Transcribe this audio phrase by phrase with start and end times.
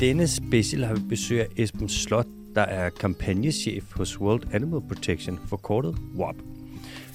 [0.00, 5.38] denne special har vi besøg af Esben Slot, der er kampagnechef hos World Animal Protection,
[5.48, 6.34] forkortet WAP.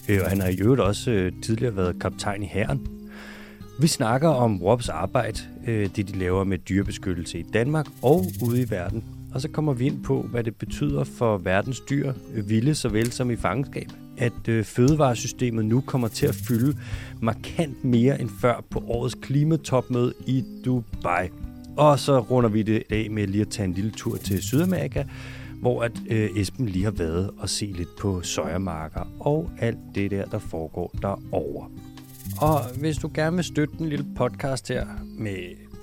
[0.10, 2.88] Øh, og han har i øvrigt også øh, tidligere været kaptajn i hæren.
[3.80, 8.62] Vi snakker om WAPs arbejde, øh, det de laver med dyrebeskyttelse i Danmark og ude
[8.62, 9.04] i verden.
[9.34, 12.14] Og så kommer vi ind på, hvad det betyder for verdens dyr,
[12.48, 16.78] vilde såvel som i fangenskab, at fødevaresystemet nu kommer til at fylde
[17.22, 21.30] markant mere end før på årets klimatopmøde i Dubai.
[21.78, 25.04] Og så runder vi det af med lige at tage en lille tur til Sydamerika,
[25.62, 30.12] hvor at øh, Esben lige har været og se lidt på søjermarker og alt det
[30.12, 31.70] der, der foregår derovre.
[32.42, 34.86] Og hvis du gerne vil støtte den lille podcast her
[35.18, 35.38] med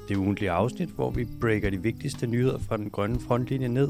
[0.08, 3.88] det ugentlige afsnit, hvor vi breaker de vigtigste nyheder fra den grønne frontlinje ned,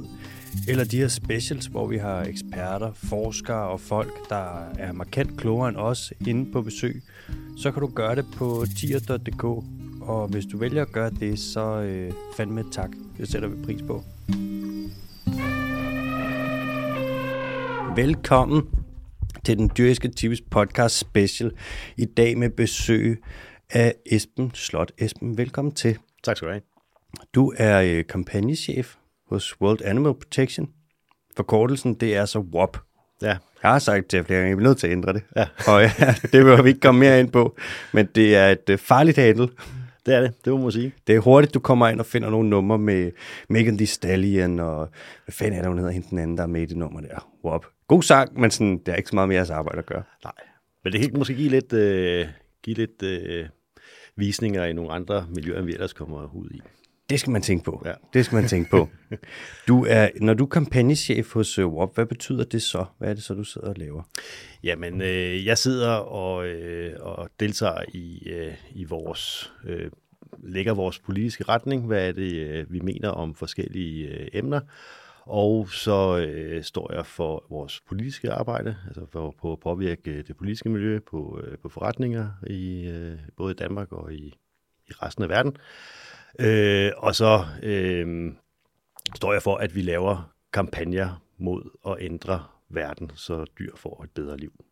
[0.68, 5.68] eller de her specials, hvor vi har eksperter, forskere og folk, der er markant klogere
[5.68, 7.02] end os inde på besøg,
[7.56, 9.64] så kan du gøre det på tier.dk.
[10.08, 12.90] Og hvis du vælger at gøre det, så øh, fandme tak.
[13.18, 14.02] Det sætter vi pris på.
[17.96, 18.62] Velkommen
[19.44, 21.52] til den dyriske tips podcast special.
[21.96, 23.22] I dag med besøg
[23.70, 24.92] af Esben Slot.
[24.98, 25.98] Esben, velkommen til.
[26.24, 26.62] Tak skal du have.
[27.34, 28.94] Du er øh, kampagnechef
[29.30, 30.68] hos World Animal Protection.
[31.36, 32.76] Forkortelsen, det er så WAP.
[33.22, 33.36] Ja.
[33.62, 35.22] Jeg har sagt til flere gange, jeg er nødt til at ændre det.
[35.36, 35.46] Ja.
[35.66, 37.56] Og ja, det vil vi ikke komme mere ind på.
[37.92, 39.50] Men det er et øh, farligt handel.
[40.08, 40.92] Det er det, det må man sige.
[41.06, 43.10] Det er hurtigt, du kommer ind og finder nogle numre med
[43.48, 44.88] Megan Thee Stallion, og
[45.24, 47.00] hvad fanden er der, hun hedder, hende den anden, der er med i det nummer
[47.00, 47.30] der.
[47.44, 47.64] WAP.
[47.88, 50.02] God sang, men sådan, det er ikke så meget med jeres arbejde at gøre.
[50.24, 50.32] Nej.
[50.84, 52.26] Men det kan måske give lidt, øh,
[52.62, 53.46] give lidt øh,
[54.16, 56.60] visninger i nogle andre miljøer, end vi ellers kommer ud i.
[57.10, 57.82] Det skal man tænke på.
[57.84, 57.92] Ja.
[58.12, 58.88] Det skal man tænke på.
[59.68, 62.84] Du er, når du er kampagnechef hos uh, WAP, hvad betyder det så?
[62.98, 64.02] Hvad er det så, du sidder og laver?
[64.62, 69.90] Jamen, øh, jeg sidder og, øh, og deltager i, øh, i vores, øh,
[70.42, 71.86] lægger vores politiske retning.
[71.86, 74.60] Hvad er det, øh, vi mener om forskellige øh, emner?
[75.22, 80.36] Og så øh, står jeg for vores politiske arbejde, altså for, på at påvirke det
[80.36, 84.34] politiske miljø på, øh, på forretninger i øh, både Danmark og i,
[84.88, 85.56] i resten af verden.
[85.56, 86.07] Øh,
[86.96, 88.32] og så øh,
[89.14, 94.10] står jeg for, at vi laver kampagner mod at ændre verden, så dyr får et
[94.10, 94.64] bedre liv.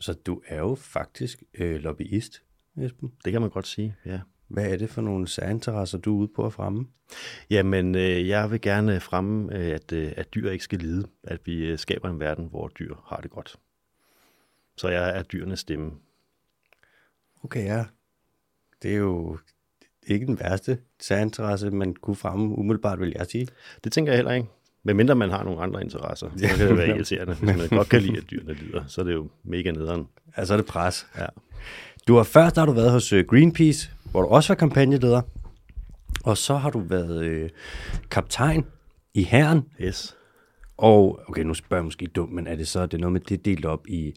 [0.00, 2.42] Så du er jo faktisk øh, lobbyist,
[2.76, 3.12] Esben.
[3.24, 4.20] Det kan man godt sige, ja.
[4.48, 6.88] Hvad er det for nogle særinteresser, du er ude på at fremme?
[7.50, 11.08] Jamen, øh, jeg vil gerne fremme, øh, at, øh, at dyr ikke skal lide.
[11.22, 13.56] At vi øh, skaber en verden, hvor dyr har det godt.
[14.76, 15.92] Så jeg er dyrenes stemme.
[17.44, 17.84] Okay, ja.
[18.82, 19.38] Det er jo
[20.06, 23.48] ikke den værste særinteresse, man kunne fremme umiddelbart, vil jeg sige.
[23.84, 24.48] Det tænker jeg heller ikke.
[24.84, 27.34] Men mindre man har nogle andre interesser, så kan det være irriterende.
[27.34, 30.08] Hvis man godt kan lide, at dyrene lider, så er det jo mega nederen.
[30.36, 31.06] Ja, så er det pres.
[31.18, 31.26] Ja.
[32.08, 35.22] Du har først har du været hos øh, Greenpeace, hvor du også var kampagneleder.
[36.24, 37.50] Og så har du været øh,
[38.10, 38.64] kaptajn
[39.14, 39.62] i herren.
[39.80, 40.16] Yes.
[40.76, 43.20] Og, okay, nu spørger jeg måske dumt, men er det så er det noget med
[43.20, 44.14] det delt op i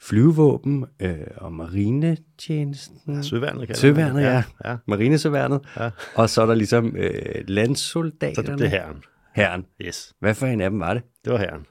[0.00, 3.24] flyvevåben øh, og marinetjenesten?
[3.24, 4.42] Søværnet kan Søværnet, ja.
[4.64, 4.70] ja.
[4.70, 4.76] ja.
[4.86, 5.60] Marinesøværnet.
[5.76, 5.90] Ja.
[6.14, 8.48] Og så er der ligesom øh, Så landsoldaterne.
[8.48, 9.02] det, det er herren.
[9.34, 9.66] Herren.
[9.80, 10.14] Yes.
[10.20, 11.02] Hvad for en af dem var det?
[11.24, 11.66] Det var herren.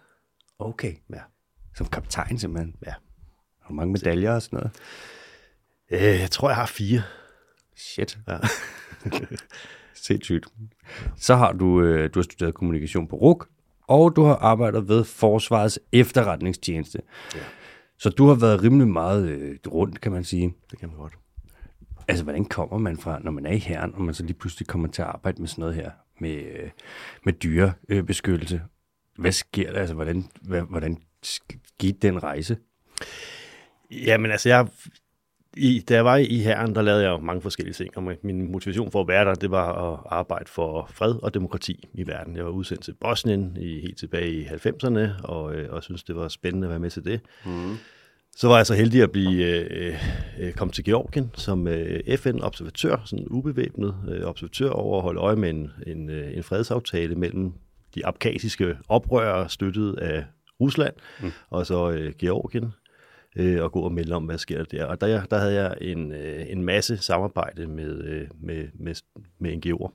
[0.59, 0.93] Okay.
[1.13, 1.19] Ja.
[1.75, 2.75] Som kaptajn simpelthen.
[2.85, 2.93] Ja.
[3.61, 4.71] Har du mange medaljer og sådan noget?
[5.91, 7.01] Øh, jeg tror, jeg har fire.
[7.77, 8.17] Shit.
[8.27, 8.37] Ja.
[9.93, 10.45] Sindssygt.
[11.17, 13.47] Så har du, øh, du har studeret kommunikation på RUK,
[13.87, 16.99] og du har arbejdet ved Forsvarets efterretningstjeneste.
[17.35, 17.39] Ja.
[17.97, 20.53] Så du har været rimelig meget øh, rundt, kan man sige.
[20.71, 21.13] Det kan man godt.
[22.07, 24.67] Altså, hvordan kommer man fra, når man er i herren, og man så lige pludselig
[24.67, 26.69] kommer til at arbejde med sådan noget her, med, øh,
[27.25, 28.55] med dyrebeskyttelse?
[28.55, 28.61] Øh?
[29.17, 29.79] Hvad sker der?
[29.79, 30.25] Altså, hvordan,
[30.69, 32.57] hvordan skete den rejse?
[33.91, 34.67] Jamen altså, jeg,
[35.57, 38.91] i, da jeg var i herren, der lavede jeg mange forskellige ting, og min motivation
[38.91, 42.35] for at være der, det var at arbejde for fred og demokrati i verden.
[42.35, 46.15] Jeg var udsendt til Bosnien i, helt tilbage i 90'erne, og, øh, og synes det
[46.15, 47.21] var spændende at være med til det.
[47.45, 47.75] Mm.
[48.37, 49.95] Så var jeg så heldig at blive øh,
[50.39, 55.35] øh, komme til Georgien som øh, FN-observatør, sådan ubevæbnet øh, observatør over at holde øje
[55.35, 57.53] med en, en, øh, en fredsaftale mellem
[57.95, 60.25] de abkasiske oprørere støttet af
[60.61, 61.31] Rusland mm.
[61.49, 62.73] og så øh, Georgien
[63.35, 64.85] øh, og gå og melde om, hvad sker der der.
[64.85, 68.95] Og der, der havde jeg en, øh, en masse samarbejde med, øh, med, med,
[69.39, 69.91] med NGO'er.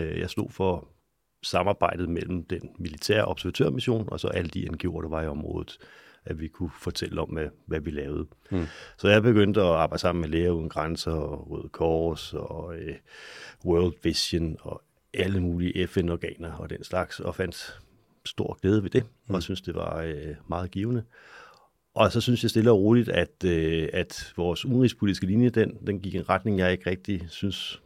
[0.00, 0.88] Øh, jeg stod for
[1.42, 5.78] samarbejdet mellem den militære observatørmission og så alle de NGO'er, der var i området,
[6.24, 8.26] at vi kunne fortælle om, hvad, hvad vi lavede.
[8.50, 8.66] Mm.
[8.98, 12.94] Så jeg begyndte at arbejde sammen med Læger Uden Grænser og Røde Kors og øh,
[13.64, 14.82] World Vision og
[15.14, 17.80] alle mulige FN-organer og den slags, og fandt
[18.24, 19.34] stor glæde ved det, mm.
[19.34, 21.04] og synes det var øh, meget givende.
[21.96, 26.00] Og så synes jeg stille og roligt, at, øh, at vores udenrigspolitiske linje, den, den
[26.00, 27.82] gik i en retning, jeg ikke rigtig synes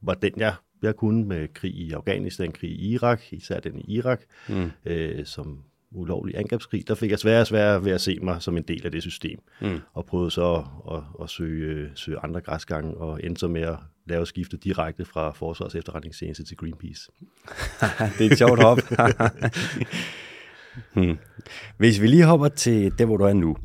[0.00, 3.84] var den, jeg jeg kunne med krig i Afghanistan, krig i Irak, især den i
[3.88, 4.70] Irak, mm.
[4.86, 5.58] øh, som
[5.90, 8.84] ulovlig angrebskrig, der fik jeg sværere og sværere ved at se mig som en del
[8.84, 9.80] af det system, mm.
[9.92, 13.76] og prøvede så at, at, at søge, søge andre græsgange, og endte så med at
[14.06, 17.10] lave skiftet direkte fra Forsvars efterretningstjeneste til Greenpeace.
[18.18, 18.78] det er et sjovt hop.
[20.92, 21.18] hmm.
[21.76, 23.56] Hvis vi lige hopper til der, hvor du er nu,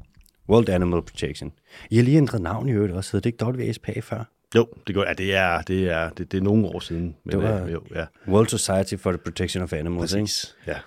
[0.50, 1.54] World Animal Protection.
[1.90, 3.12] I har lige ændret navn i øvrigt også.
[3.12, 4.24] Hedder det ikke WSPA før?
[4.56, 7.16] Jo, det, går, ja, det, er, det, er, det, det er nogle år siden.
[7.24, 8.06] Men det var jo, ja.
[8.28, 10.72] World Society for the Protection of Animals, Præcis, ikke?
[10.72, 10.80] ja.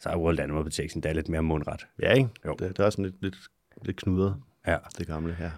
[0.00, 1.86] Så er World Animal Protection, det er lidt mere mundret.
[2.02, 2.28] Ja, ikke?
[2.46, 2.56] Jo.
[2.58, 3.36] Det, det er sådan lidt, lidt,
[3.82, 4.36] lidt knudret,
[4.66, 4.76] ja.
[4.98, 5.50] det gamle her.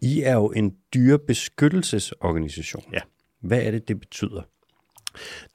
[0.00, 2.84] I er jo en dyrebeskyttelsesorganisation.
[2.92, 3.00] Ja.
[3.40, 4.42] Hvad er det, det betyder?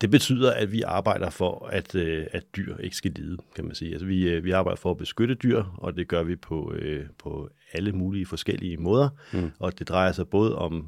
[0.02, 3.76] Det betyder, at vi arbejder for, at, øh, at dyr ikke skal lide, kan man
[3.76, 3.92] sige.
[3.92, 7.06] Altså, vi, øh, vi arbejder for at beskytte dyr, og det gør vi på, øh,
[7.18, 9.10] på alle mulige forskellige måder.
[9.34, 9.52] Mm.
[9.60, 10.88] Og det drejer sig både om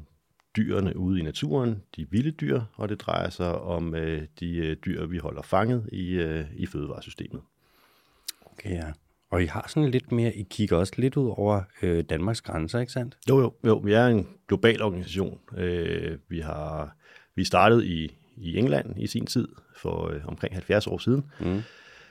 [0.56, 5.06] dyrene ude i naturen, de vilde dyr, og det drejer sig om øh, de dyr,
[5.06, 7.42] vi holder fanget i, øh, i fødevaresystemet.
[8.52, 8.92] Okay, ja.
[9.30, 12.80] Og I har sådan lidt mere, I kigger også lidt ud over øh, Danmarks grænser,
[12.80, 13.18] ikke sandt?
[13.28, 13.76] Jo, jo, jo.
[13.76, 15.40] Vi er en global organisation.
[15.56, 16.96] Øh, vi har
[17.34, 21.24] vi startede i, i England i sin tid, for øh, omkring 70 år siden.
[21.40, 21.62] Mm.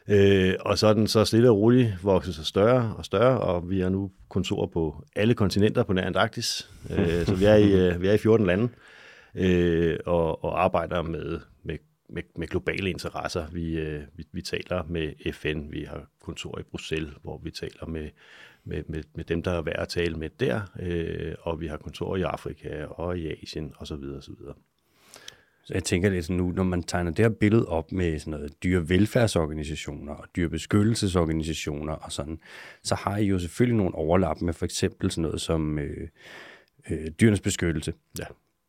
[0.08, 3.70] Øh, og så er den så stille og roligt vokset sig større og større, og
[3.70, 6.70] vi har nu kontorer på alle kontinenter på nær Antarktis.
[6.90, 8.70] øh, så vi er, i, øh, vi er i 14 lande
[9.36, 11.78] øh, og, og arbejder med, med,
[12.10, 13.48] med, med globale interesser.
[13.52, 17.86] Vi, øh, vi, vi taler med FN, vi har kontor i Bruxelles, hvor vi taler
[17.88, 18.10] med,
[18.64, 21.78] med, med, med dem, der er værd at tale med der, øh, og vi har
[21.78, 24.04] kontor i Afrika og i Asien osv.
[24.18, 24.34] osv.
[25.66, 28.64] Så jeg tænker lidt nu, når man tegner det her billede op med sådan noget
[28.64, 32.40] dyrevelfærdsorganisationer og dyrebeskyttelsesorganisationer og sådan,
[32.84, 36.08] så har I jo selvfølgelig nogle overlap med for eksempel sådan noget som øh,
[36.90, 37.94] øh, dyrenes beskyttelse.
[38.20, 38.26] Ja.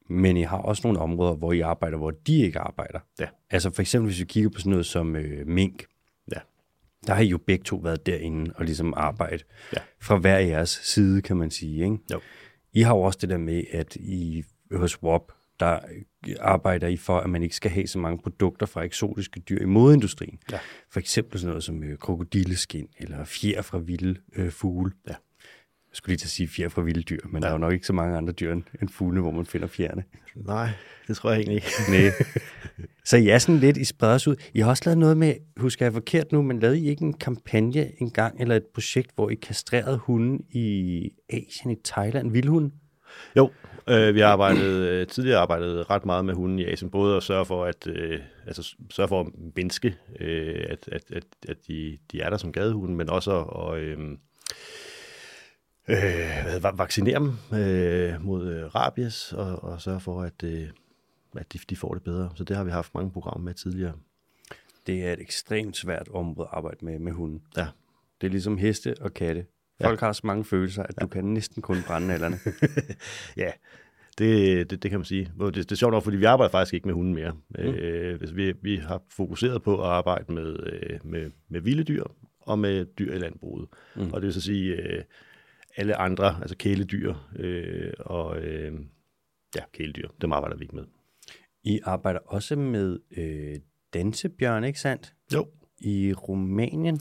[0.09, 2.99] Men I har også nogle områder, hvor I arbejder, hvor de ikke arbejder.
[3.21, 3.27] Ja.
[3.51, 5.85] Altså for eksempel, hvis vi kigger på sådan noget som øh, mink.
[6.33, 6.39] Ja.
[7.07, 9.81] Der har I jo begge to været derinde og ligesom arbejde ja.
[10.01, 11.85] fra hver jeres side, kan man sige.
[11.85, 11.99] Ikke?
[12.13, 12.21] Jo.
[12.73, 15.33] I har jo også det der med, at I hos WOP
[15.65, 15.79] der
[16.41, 19.65] arbejder I for, at man ikke skal have så mange produkter fra eksotiske dyr i
[19.65, 20.39] modindustrien.
[20.53, 20.59] Ja.
[20.91, 24.93] For eksempel sådan noget som øh, krokodilleskin eller fjer fra vilde øh, fugle.
[25.09, 25.15] Ja.
[25.91, 27.41] Jeg skulle lige til at sige fjer fra vilde dyr, men ja.
[27.41, 30.05] der er jo nok ikke så mange andre dyr end fuglene, hvor man finder fjerne.
[30.35, 30.69] Nej,
[31.09, 31.69] det tror jeg egentlig ikke.
[31.89, 32.11] Nej.
[33.05, 34.37] Så I er sådan lidt i spredes ud.
[34.55, 37.13] I har også lavet noget med, husker jeg forkert nu, men lavede I ikke en
[37.13, 42.73] kampagne engang, eller et projekt, hvor I kastrerede hunden i Asien, i Thailand, vildhunden?
[43.37, 43.51] Jo,
[43.89, 47.23] øh, vi har arbejdet, øh, tidligere arbejdet ret meget med hunden i Asien, både at
[47.23, 49.27] sørge for at, øh, altså, sørge for at
[49.57, 53.79] mindske, øh, at, at, at, at de, de er der som gadehunde, men også at
[53.79, 53.99] øh,
[55.89, 60.69] øh, vaccinere dem øh, mod øh, rabies og, og sørge for, at, øh,
[61.37, 62.31] at de, de får det bedre.
[62.35, 63.93] Så det har vi haft mange programmer med tidligere.
[64.87, 67.43] Det er et ekstremt svært område at arbejde med med hunden.
[67.57, 67.67] Ja.
[68.21, 69.47] Det er ligesom heste og katte.
[69.83, 70.07] Folk ja.
[70.07, 71.03] har så mange følelser, at ja.
[71.03, 72.39] du kan næsten kun brænde nallerne.
[73.45, 73.51] ja,
[74.19, 75.33] det, det, det kan man sige.
[75.41, 77.33] Det, det er sjovt nok, fordi vi arbejder faktisk ikke med hunden mere.
[77.51, 77.65] Mm.
[77.65, 82.05] Øh, vi, vi har fokuseret på at arbejde med, øh, med, med vilde dyr
[82.41, 83.69] og med dyr i landbruget.
[83.97, 84.13] Mm.
[84.13, 85.03] Og det vil så sige øh,
[85.77, 88.73] alle andre, altså kæledyr øh, og øh,
[89.57, 90.85] ja, kæledyr, dem arbejder vi ikke med.
[91.65, 93.57] I arbejder også med øh,
[93.95, 95.15] dansebjørn, ikke sandt?
[95.35, 95.49] Jo.
[95.81, 97.01] I Rumænien?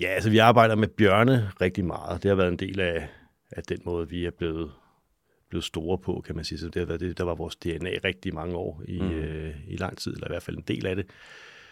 [0.00, 2.22] Ja, altså vi arbejder med bjørne rigtig meget.
[2.22, 3.08] Det har været en del af,
[3.50, 4.70] af den måde, vi er blevet,
[5.48, 6.58] blevet store på, kan man sige.
[6.58, 9.10] Så det har været det, der var vores DNA rigtig mange år i, mm.
[9.10, 11.06] øh, i lang tid, eller i hvert fald en del af det.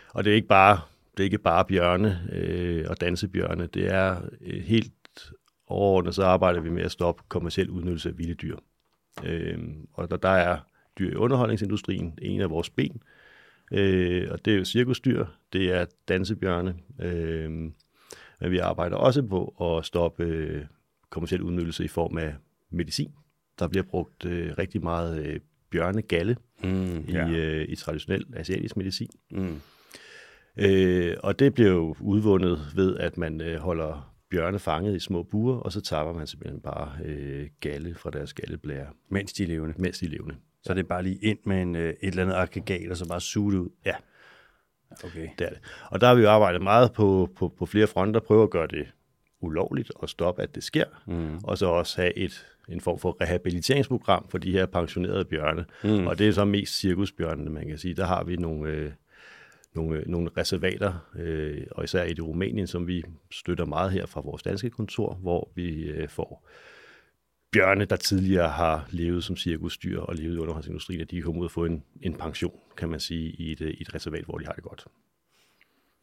[0.08, 0.80] Og det er ikke bare,
[1.16, 3.66] det er ikke bare bjørne øh, og dansebjørne.
[3.66, 5.32] Det er øh, helt
[5.66, 8.56] overordnet, så arbejder vi med at stoppe kommersiel udnyttelse af vilde dyr.
[9.24, 9.58] Øh,
[9.92, 10.58] og der, der er
[10.98, 13.02] dyr i underholdningsindustrien en af vores ben.
[13.72, 17.70] Øh, og det er jo cirkusdyr, det er dansebjørne, øh,
[18.40, 20.64] men vi arbejder også på at stoppe øh,
[21.10, 22.34] kommersiel udnyttelse i form af
[22.70, 23.12] medicin.
[23.58, 25.40] Der bliver brugt øh, rigtig meget øh,
[25.70, 27.28] bjørnegalle mm, i, ja.
[27.28, 29.10] øh, i traditionel asiatisk medicin.
[29.30, 29.60] Mm.
[30.56, 35.22] Øh, og det bliver jo udvundet ved, at man øh, holder bjørne fanget i små
[35.22, 38.86] buer, og så tapper man simpelthen bare øh, galle fra deres galleblære.
[39.08, 39.74] Mens de er levende?
[39.78, 40.34] Mens de er levende.
[40.62, 43.08] Så det er bare lige ind med en, øh, et eller andet aggregat, og så
[43.08, 43.68] bare suge det ud?
[43.86, 43.94] Ja.
[45.04, 45.28] Okay.
[45.38, 45.58] Det er det.
[45.90, 48.66] Og der har vi jo arbejdet meget på, på, på flere fronter, prøve at gøre
[48.66, 48.86] det
[49.40, 51.38] ulovligt og stoppe, at det sker, mm.
[51.44, 55.64] og så også have et, en form for rehabiliteringsprogram for de her pensionerede bjørne.
[55.84, 56.06] Mm.
[56.06, 57.94] Og det er så mest cirkusbjørnene, man kan sige.
[57.94, 58.92] Der har vi nogle, øh,
[59.74, 64.06] nogle, øh, nogle reservater, øh, og især i det Rumænien, som vi støtter meget her
[64.06, 66.48] fra vores danske kontor, hvor vi øh, får
[67.52, 71.44] bjørne, der tidligere har levet som cirkusdyr og levet i underholdsindustrien, at de kommer ud
[71.44, 74.46] og få en, en pension, kan man sige, i et, i et reservat, hvor de
[74.46, 74.86] har det godt.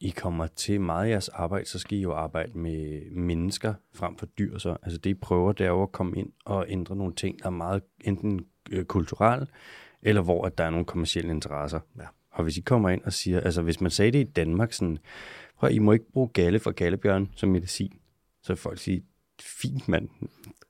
[0.00, 4.16] I kommer til meget af jeres arbejde, så skal I jo arbejde med mennesker frem
[4.16, 4.58] for dyr.
[4.58, 4.76] Så.
[4.82, 7.46] Altså det, I prøver, det er jo at komme ind og ændre nogle ting, der
[7.46, 9.46] er meget enten øh, kulturelle,
[10.02, 11.80] eller hvor at der er nogle kommersielle interesser.
[11.98, 12.06] Ja.
[12.30, 14.98] Og hvis I kommer ind og siger, altså hvis man sagde det i Danmark, sådan,
[15.58, 17.92] prøv, I må ikke bruge galle for gallebjørn som medicin,
[18.42, 19.04] så folk sige,
[19.42, 20.08] fint mand,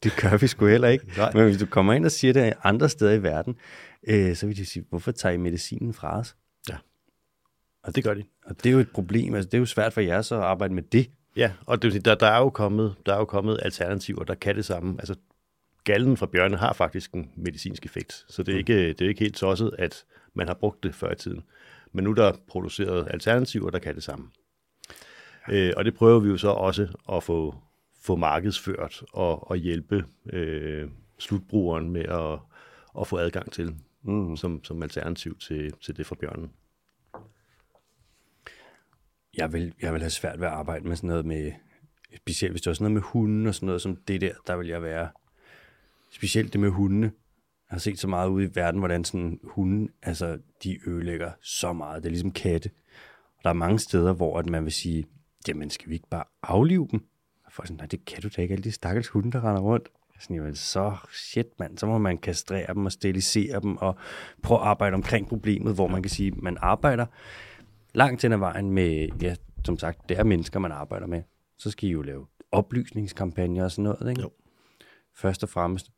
[0.02, 1.06] det gør vi sgu heller ikke.
[1.16, 1.32] Nej.
[1.34, 3.56] Men hvis du kommer ind og siger det andre steder i verden,
[4.08, 6.36] øh, så vil de sige, hvorfor tager I medicinen fra os?
[7.86, 8.24] Og det gør de.
[8.44, 10.42] Og det er jo et problem, altså det er jo svært for jer så at
[10.42, 11.10] arbejde med det.
[11.36, 14.56] Ja, og det, der, der, er jo kommet, der er jo kommet alternativer, der kan
[14.56, 14.96] det samme.
[14.98, 15.14] Altså,
[15.84, 19.20] gallen fra bjørne har faktisk en medicinsk effekt, så det er, ikke, det er ikke
[19.20, 20.04] helt tosset, at
[20.34, 21.42] man har brugt det før i tiden.
[21.92, 24.26] Men nu er der produceret alternativer, der kan det samme.
[25.50, 27.54] Øh, og det prøver vi jo så også at få,
[28.06, 32.38] få markedsført og, og hjælpe øh, slutbrugeren med at,
[33.00, 34.36] at få adgang til mm.
[34.36, 36.50] som, som alternativ til, til det fra bjørnen.
[39.36, 41.52] Jeg vil, jeg vil have svært ved at arbejde med sådan noget med,
[42.16, 44.56] specielt hvis det var sådan noget med hunden og sådan noget som det der, der
[44.56, 45.08] vil jeg være,
[46.10, 47.06] specielt det med hundene.
[47.70, 51.72] Jeg har set så meget ude i verden, hvordan sådan hunde, altså de ødelægger så
[51.72, 52.02] meget.
[52.02, 52.70] Det er ligesom katte.
[53.36, 55.06] Og der er mange steder, hvor at man vil sige,
[55.48, 57.06] jamen skal vi ikke bare aflive dem?
[57.56, 59.88] Folk sådan, nej det kan du da ikke, alle de stakkels hunde, der render rundt.
[60.14, 63.96] Jeg Sådan, jamen, så shit mand, så må man kastrere dem og sterilisere dem og
[64.42, 67.06] prøve at arbejde omkring problemet, hvor man kan sige, man arbejder
[67.94, 69.34] langt hen ad vejen med, ja,
[69.64, 71.22] som sagt, det er mennesker, man arbejder med.
[71.58, 74.22] Så skal I jo lave oplysningskampagner og sådan noget, ikke?
[74.22, 74.30] Jo.
[75.14, 75.90] Først og fremmest.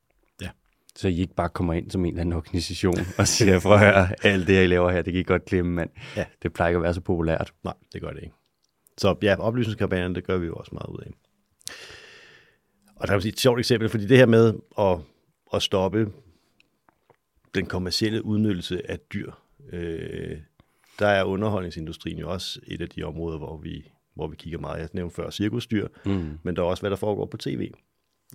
[0.42, 0.50] Ja.
[0.96, 3.80] Så I ikke bare kommer ind som en eller anden organisation og siger, for at
[3.80, 5.90] høre, alt det, jeg laver her, det kan I godt glemme, mand.
[6.16, 6.24] Ja.
[6.42, 7.54] Det plejer ikke at være så populært.
[7.64, 8.34] Nej, det gør det ikke.
[8.98, 11.27] Så ja, oplysningskampagnen, det gør vi jo også meget ud af.
[13.00, 14.98] Og der er et sjovt eksempel, fordi det her med at,
[15.54, 16.12] at stoppe
[17.54, 19.32] den kommercielle udnyttelse af dyr,
[19.72, 20.38] øh,
[20.98, 24.80] der er underholdningsindustrien jo også et af de områder, hvor vi, hvor vi kigger meget.
[24.80, 26.38] Jeg nævnte før cirkusdyr, mm.
[26.42, 27.70] men der er også, hvad der foregår på tv,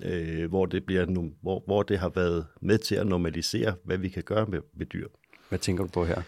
[0.03, 3.98] øh, hvor, det bliver nu, hvor, hvor det har været med til at normalisere, hvad
[3.98, 5.08] vi kan gøre med, med dyr.
[5.50, 6.22] Hvad tænker du på her?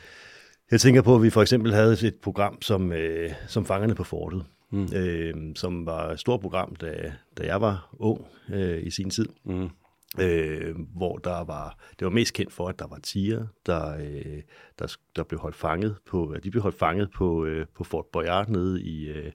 [0.72, 4.04] Jeg tænker på, at vi for eksempel havde et program som, øh, som Fangerne på
[4.04, 4.88] Fortet, mm.
[4.95, 9.27] øh, som var et stort program, da, da jeg var ung øh, i sin tid.
[9.43, 9.69] Mm.
[10.19, 14.41] Øh, hvor der var, det var mest kendt for, at der var tiger, der, øh,
[14.79, 18.50] der, der blev holdt fanget på, de blev holdt fanget på, øh, på Fort Boyard
[18.50, 19.31] nede i, øh,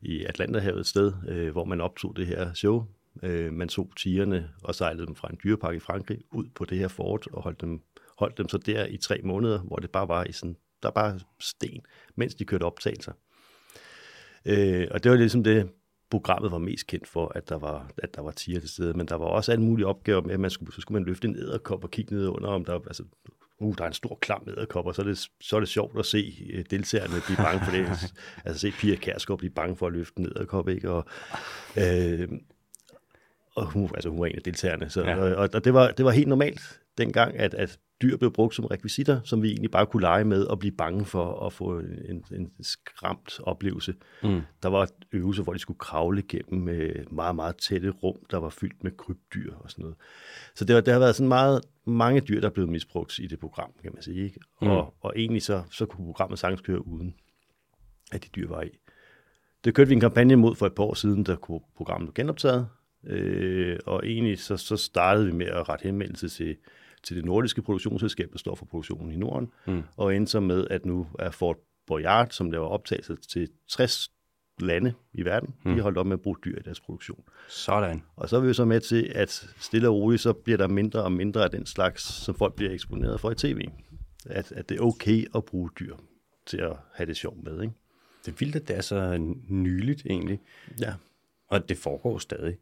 [0.00, 2.84] i Atlanterhavet et sted, øh, hvor man optog det her show.
[3.22, 6.78] Øh, man tog tigerne og sejlede dem fra en dyrepark i Frankrig ud på det
[6.78, 7.80] her fort og holdt dem,
[8.18, 11.20] holdt dem så der i tre måneder, hvor det bare var i sådan, der bare
[11.40, 11.80] sten,
[12.14, 13.12] mens de kørte optagelser.
[14.46, 15.68] Øh, og det var ligesom det,
[16.10, 19.08] programmet var mest kendt for, at der var, at der var tiger til stede, men
[19.08, 21.36] der var også alle mulige opgaver med, at man skulle, så skulle man løfte en
[21.36, 23.02] æderkop og kigge ned under, om der, altså,
[23.58, 25.98] uh, der er en stor klam æderkop, og så er, det, så er det sjovt
[25.98, 28.12] at se øh, deltagerne blive bange for det.
[28.44, 30.90] altså se Pia Kærsgaard blive bange for at løfte en æderkop, ikke?
[30.90, 31.04] Og,
[31.78, 32.28] øh,
[33.56, 35.16] og hun, altså, hun var en af deltagerne, så, ja.
[35.16, 38.64] og, og det, var, det var helt normalt dengang, at, at dyr blev brugt som
[38.64, 42.24] rekvisitter, som vi egentlig bare kunne lege med og blive bange for at få en,
[42.32, 43.94] en skræmt oplevelse.
[44.22, 44.40] Mm.
[44.62, 48.48] Der var øvelser, hvor de skulle kravle gennem øh, meget, meget tætte rum, der var
[48.48, 49.96] fyldt med krybdyr og sådan noget.
[50.54, 53.26] Så det, var, det har været sådan meget mange dyr, der er blevet misbrugt i
[53.26, 54.24] det program, kan man sige.
[54.24, 54.40] Ikke?
[54.62, 54.68] Mm.
[54.68, 57.14] Og, og egentlig så, så kunne programmet sagtens køre uden,
[58.12, 58.70] at de dyr var i.
[59.64, 62.68] Det kørte vi en kampagne mod for et par år siden, der kunne programmet genoptaget.
[63.06, 66.56] Øh, og egentlig så, så startede vi med at rette henvendelse til
[67.06, 69.82] til det nordiske produktionsselskab, der står for produktionen i Norden, mm.
[69.96, 74.10] og endte så med, at nu er Fort Boyard, som laver optagelser til 60
[74.60, 75.70] lande i verden, mm.
[75.70, 77.24] de har holdt op med at bruge dyr i deres produktion.
[77.48, 78.02] Sådan.
[78.16, 80.68] Og så er vi jo så med til, at stille og roligt, så bliver der
[80.68, 83.60] mindre og mindre af den slags, som folk bliver eksponeret for i tv.
[84.26, 85.96] At, at det er okay at bruge dyr
[86.46, 87.74] til at have det sjovt med, ikke?
[88.26, 89.16] Det er vildt, at det er så
[89.48, 90.40] nyligt egentlig.
[90.80, 90.94] Ja.
[91.48, 92.56] Og det foregår stadig.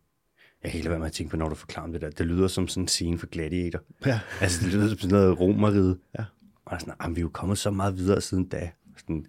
[0.64, 2.10] Jeg kan være med at tænke på, når du forklarer det der.
[2.10, 3.80] Det lyder som sådan en scene for Gladiator.
[4.06, 4.20] Ja.
[4.40, 5.98] Altså, det lyder som sådan noget romeride.
[6.18, 6.24] Ja.
[6.64, 8.70] Og sådan, jamen, vi er jo kommet så meget videre siden da.
[8.96, 9.26] Sådan,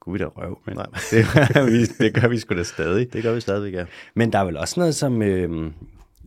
[0.00, 0.86] gud vi da røv, men Nej.
[1.10, 3.12] det, det gør vi sgu da stadig.
[3.12, 3.86] Det gør vi stadigvæk, ja.
[4.14, 5.70] Men der er vel også noget som øh,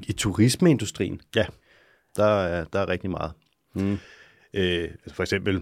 [0.07, 1.21] i turismeindustrien.
[1.35, 1.45] Ja,
[2.15, 3.31] der er, der er rigtig meget.
[3.75, 3.97] Mm.
[4.53, 5.61] Øh, for eksempel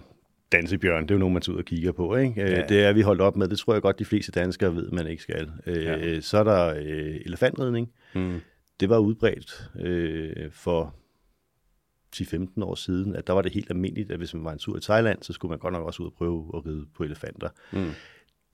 [0.52, 2.16] dansebjørn, det er jo nogen, man tager ud og kigger på.
[2.16, 2.42] Ikke?
[2.42, 2.66] Ja.
[2.70, 5.08] Det er vi holdt op med, det tror jeg godt, de fleste danskere ved, man
[5.08, 5.52] ikke skal.
[5.68, 6.22] Ja.
[6.22, 7.90] Så er der øh, elefantridning.
[8.16, 8.42] Mm
[8.80, 10.96] det var udbredt øh, for
[12.16, 14.78] 10-15 år siden, at der var det helt almindeligt, at hvis man var en tur
[14.78, 17.50] i Thailand, så skulle man godt nok også ud og prøve at ride på elefanter.
[17.72, 17.92] Mm.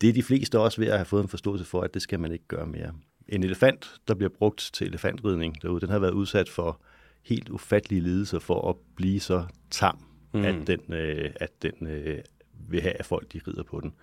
[0.01, 2.19] Det er de fleste også ved at have fået en forståelse for, at det skal
[2.19, 2.93] man ikke gøre mere.
[3.27, 6.81] En elefant, der bliver brugt til elefantridning derude, den har været udsat for
[7.23, 10.45] helt ufattelige lidelser for at blive så tam, mm.
[10.45, 12.23] at den, øh, at den øh,
[12.69, 13.93] vil have, at folk de rider på den.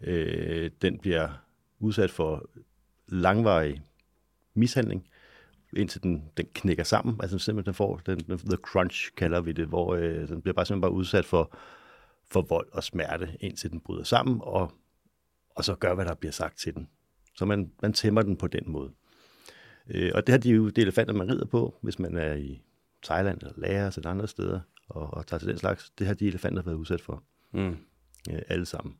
[0.00, 1.28] Øh, den bliver
[1.78, 2.50] udsat for
[3.08, 3.82] langvarig
[4.54, 5.06] mishandling,
[5.76, 7.16] indtil den, den knækker sammen.
[7.22, 10.66] Altså simpelthen den får den, the crunch, kalder vi det, hvor øh, den bliver bare
[10.66, 11.56] simpelthen bare udsat for,
[12.30, 14.72] for vold og smerte, indtil den bryder sammen, og,
[15.50, 16.88] og så gør, hvad der bliver sagt til den.
[17.34, 18.90] Så man, man tæmmer den på den måde.
[19.90, 22.62] Øh, og det har de jo, det elefanter, man rider på, hvis man er i
[23.02, 26.26] Thailand eller Laos eller andre steder, og, og tager til den slags, det har de
[26.26, 27.22] elefanter været udsat for.
[27.52, 27.76] Mm.
[28.30, 28.96] Øh, alle sammen.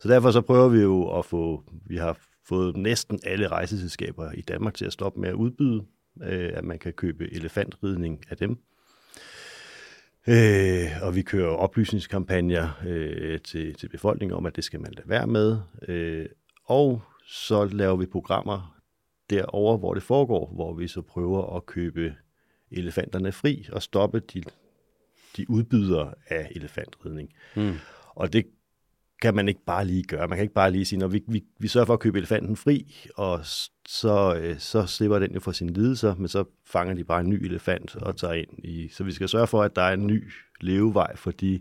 [0.00, 4.40] Så derfor så prøver vi jo at få, vi har fået næsten alle rejseselskaber i
[4.40, 5.84] Danmark til at stoppe med at udbyde,
[6.22, 8.58] øh, at man kan købe elefantridning af dem.
[10.26, 15.08] Øh, og vi kører oplysningskampagner øh, til, til befolkningen om, at det skal man lade
[15.08, 15.58] være med.
[15.88, 16.26] Øh,
[16.64, 18.78] og så laver vi programmer
[19.30, 22.14] derover, hvor det foregår, hvor vi så prøver at købe
[22.70, 24.42] elefanterne fri og stoppe de,
[25.36, 27.32] de udbydere af elefantridning.
[27.56, 27.74] Mm.
[28.08, 28.46] Og det
[29.22, 30.28] kan man ikke bare lige gøre.
[30.28, 32.56] Man kan ikke bare lige sige, når vi, vi, vi sørger for at købe elefanten
[32.56, 33.40] fri, og
[33.88, 37.30] så, øh, så slipper den jo for sine lidelser, men så fanger de bare en
[37.30, 38.88] ny elefant og tager ind i.
[38.88, 41.60] Så vi skal sørge for, at der er en ny levevej for de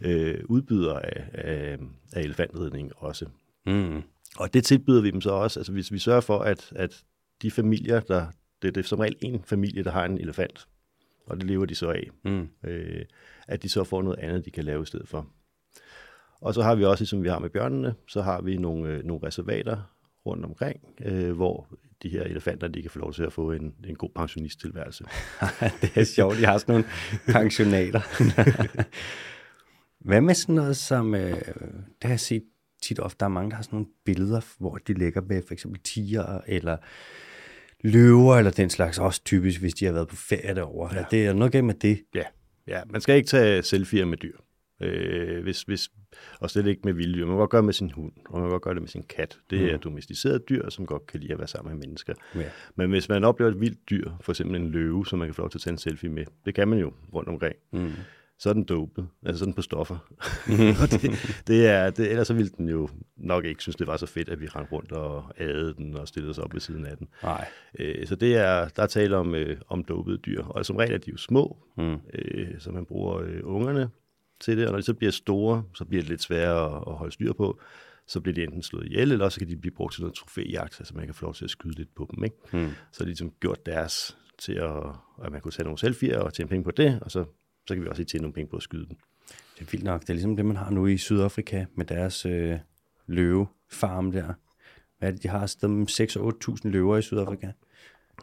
[0.00, 1.78] øh, udbydere af, af,
[2.12, 3.26] af elefantridning også.
[3.66, 4.02] Mm.
[4.36, 5.60] Og det tilbyder vi dem så også.
[5.60, 7.04] Altså hvis vi sørger for, at, at
[7.42, 8.26] de familier, der,
[8.62, 10.68] det, det er som regel en familie, der har en elefant,
[11.26, 12.48] og det lever de så af, mm.
[12.64, 13.04] øh,
[13.48, 15.26] at de så får noget andet, de kan lave i stedet for.
[16.40, 19.04] Og så har vi også, som vi har med bjørnene, så har vi nogle, øh,
[19.04, 19.94] nogle reservater
[20.26, 21.66] rundt omkring, øh, hvor
[22.02, 25.04] de her elefanter, de kan få lov til at få en, en god pensionisttilværelse.
[25.82, 26.86] det er sjovt, de har sådan nogle
[27.28, 28.00] pensionater.
[30.08, 32.44] Hvad med sådan noget som, øh, det har jeg set
[32.82, 35.52] tit ofte, der er mange, der har sådan nogle billeder, hvor de ligger med for
[35.52, 36.76] eksempel tiger eller
[37.80, 40.94] løver eller den slags, også typisk, hvis de har været på ferie derovre.
[40.94, 41.00] Ja.
[41.00, 42.02] Er det er noget gennem med det?
[42.14, 42.22] Ja.
[42.66, 44.36] ja, man skal ikke tage selfie'er med dyr.
[44.80, 45.90] Øh, hvis, hvis,
[46.40, 47.24] og slet ikke med vilddyr.
[47.24, 48.88] Man kan godt gøre det med sin hund, og man kan godt gøre det med
[48.88, 49.38] sin kat.
[49.50, 49.82] Det er mm.
[49.82, 52.14] domesticeret dyr, som godt kan lide at være sammen med mennesker.
[52.34, 52.50] Ja.
[52.76, 55.42] Men hvis man oplever et vildt dyr, for eksempel en løve, som man kan få
[55.42, 57.56] lov til at tage en selfie med, det kan man jo rundt omkring.
[57.72, 57.92] Mm
[58.38, 59.96] så er den dopet, altså sådan på stoffer.
[60.82, 63.96] og det, det er, det, ellers så ville den jo nok ikke synes, det var
[63.96, 66.86] så fedt, at vi rendte rundt og adede den og stillede os op ved siden
[66.86, 67.08] af den.
[67.22, 67.48] Nej.
[67.78, 70.94] Øh, så det er, der er tale om, øh, om dopede dyr, og som regel
[70.94, 71.96] er de jo små, mm.
[72.14, 73.90] øh, så man bruger øh, ungerne
[74.40, 76.94] til det, og når de så bliver store, så bliver det lidt sværere at, at
[76.94, 77.60] holde styr på,
[78.06, 80.76] så bliver de enten slået ihjel, eller så kan de blive brugt til noget trofæjagt,
[80.80, 82.24] altså man kan få lov til at skyde lidt på dem.
[82.24, 82.36] Ikke?
[82.52, 82.70] Mm.
[82.92, 84.76] Så har de ligesom gjort deres til at,
[85.24, 87.24] at man kunne tage nogle selfies og tjene penge på det, og så
[87.68, 88.96] så kan vi også tjene nogle penge på at skyde dem.
[89.28, 90.00] Det er vildt nok.
[90.00, 92.58] Det er ligesom det, man har nu i Sydafrika med deres øh,
[93.06, 94.32] løvefarm der.
[94.98, 97.50] Hvad er det, de har stadig 6 8.000 løver i Sydafrika.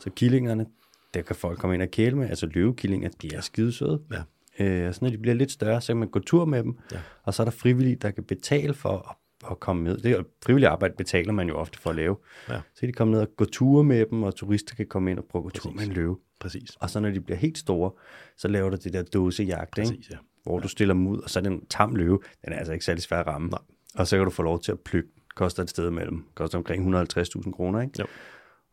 [0.01, 0.65] Så killingerne,
[1.13, 2.29] der kan folk komme ind og kæle med.
[2.29, 4.01] Altså løvekillinger, de er skide søde.
[4.11, 4.21] Ja.
[4.59, 6.77] Øh, og så når de bliver lidt større, så kan man gå tur med dem.
[6.91, 6.99] Ja.
[7.23, 9.97] Og så er der frivillige, der kan betale for at, at komme med.
[9.97, 12.17] Det er frivilligt arbejde betaler man jo ofte for at lave.
[12.49, 12.61] Ja.
[12.73, 15.19] Så kan de komme ned og gå ture med dem, og turister kan komme ind
[15.19, 16.17] og prøve at gå tur med en løve.
[16.39, 16.75] Præcis.
[16.79, 17.91] Og så når de bliver helt store,
[18.37, 20.07] så laver du det der dåsejagt, Præcis, ikke?
[20.11, 20.17] Ja.
[20.43, 20.63] hvor ja.
[20.63, 23.03] du stiller dem ud, og så er den tam løve, den er altså ikke særlig
[23.03, 23.47] svær at ramme.
[23.47, 23.59] Nej.
[23.95, 26.95] Og så kan du få lov til at plukke, koster et sted mellem, koster omkring
[26.95, 27.93] 150.000 kroner, ikke?
[27.99, 28.05] Jo.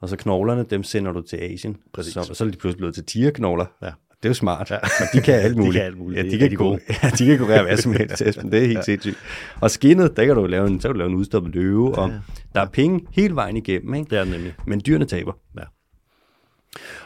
[0.01, 1.77] Og så knoglerne, dem sender du til Asien.
[1.93, 2.13] Præcis.
[2.13, 3.67] Så, så er de pludselig blevet til tigerknogler.
[3.83, 3.93] Ja.
[4.23, 4.71] Det er jo smart.
[4.71, 4.77] Ja.
[4.77, 5.73] Og de kan alt muligt.
[5.75, 6.27] de kan alt muligt.
[6.27, 6.81] Ja, de, kan, de, gode.
[7.03, 8.53] ja, de kan kurere hvad som helst, Esben.
[8.53, 8.83] Det er helt ja.
[8.83, 9.17] sindssygt.
[9.61, 12.09] Og skinnet, der kan du lave en, så kan du lave en udstoppet løve, og
[12.09, 12.15] ja.
[12.55, 13.95] der er penge hele vejen igennem.
[13.95, 14.11] Ikke?
[14.11, 14.55] Det er nemlig.
[14.67, 15.33] Men dyrene taber.
[15.59, 15.65] Ja.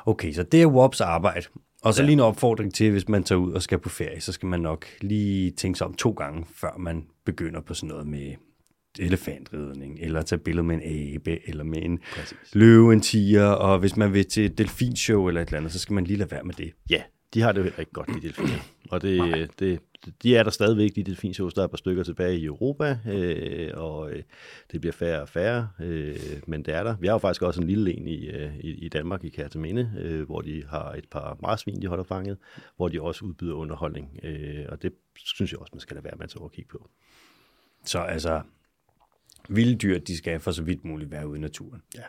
[0.06, 1.46] Okay, så det er WOPs arbejde.
[1.82, 2.06] Og så ja.
[2.06, 4.60] lige en opfordring til, hvis man tager ud og skal på ferie, så skal man
[4.60, 8.34] nok lige tænke sig om to gange, før man begynder på sådan noget med
[9.00, 12.54] elefantridning, eller tage billeder med en abe, eller med en Præcis.
[12.54, 15.78] løve, en tiger, og hvis man vil til et delfinshow eller et eller andet, så
[15.78, 16.72] skal man lige lade være med det.
[16.90, 17.02] Ja,
[17.34, 18.58] de har det heller ikke godt, de delfiner.
[18.90, 19.80] Og det, det,
[20.22, 24.10] de er der stadigvæk, de delfinshows, der er par stykker tilbage i Europa, øh, og
[24.10, 24.22] øh,
[24.72, 26.96] det bliver færre og færre, øh, men det er der.
[26.96, 29.92] Vi har jo faktisk også en lille en i, øh, i, i Danmark, i Kærteminde,
[29.98, 32.38] øh, hvor de har et par marsvin, de holder fanget,
[32.76, 36.16] hvor de også udbyder underholdning, øh, og det synes jeg også, man skal lade være
[36.18, 36.90] med at kigge på.
[37.84, 38.42] Så altså,
[39.48, 41.82] vilde dyr, de skal for så vidt muligt være ude i naturen.
[41.94, 42.02] Ja.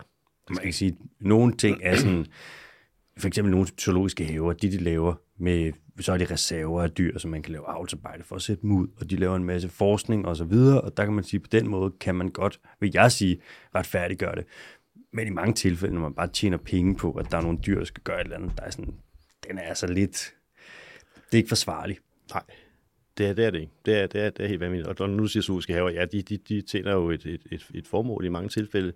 [0.50, 2.26] Man kan sige, at nogle ting er sådan,
[3.18, 7.18] for eksempel nogle zoologiske haver, de de laver med, så er de reserver af dyr,
[7.18, 9.70] som man kan lave avlsarbejde for at sætte dem ud, og de laver en masse
[9.70, 12.60] forskning og så videre, og der kan man sige, på den måde kan man godt,
[12.80, 13.42] vil jeg sige,
[13.76, 14.46] retfærdiggøre det.
[15.14, 17.78] Men i mange tilfælde, når man bare tjener penge på, at der er nogle dyr,
[17.78, 18.94] der skal gøre et eller andet, der er sådan,
[19.50, 20.34] den er altså lidt,
[21.26, 22.00] det er ikke forsvarligt.
[22.34, 22.44] Nej,
[23.18, 23.74] det er, det er det ikke.
[23.86, 25.02] Det er, det er, det er helt vanvittigt.
[25.02, 27.88] Og nu siger zoologiske haver, ja, de, de, de tjener jo et, et, et, et
[27.88, 28.94] formål i mange tilfælde.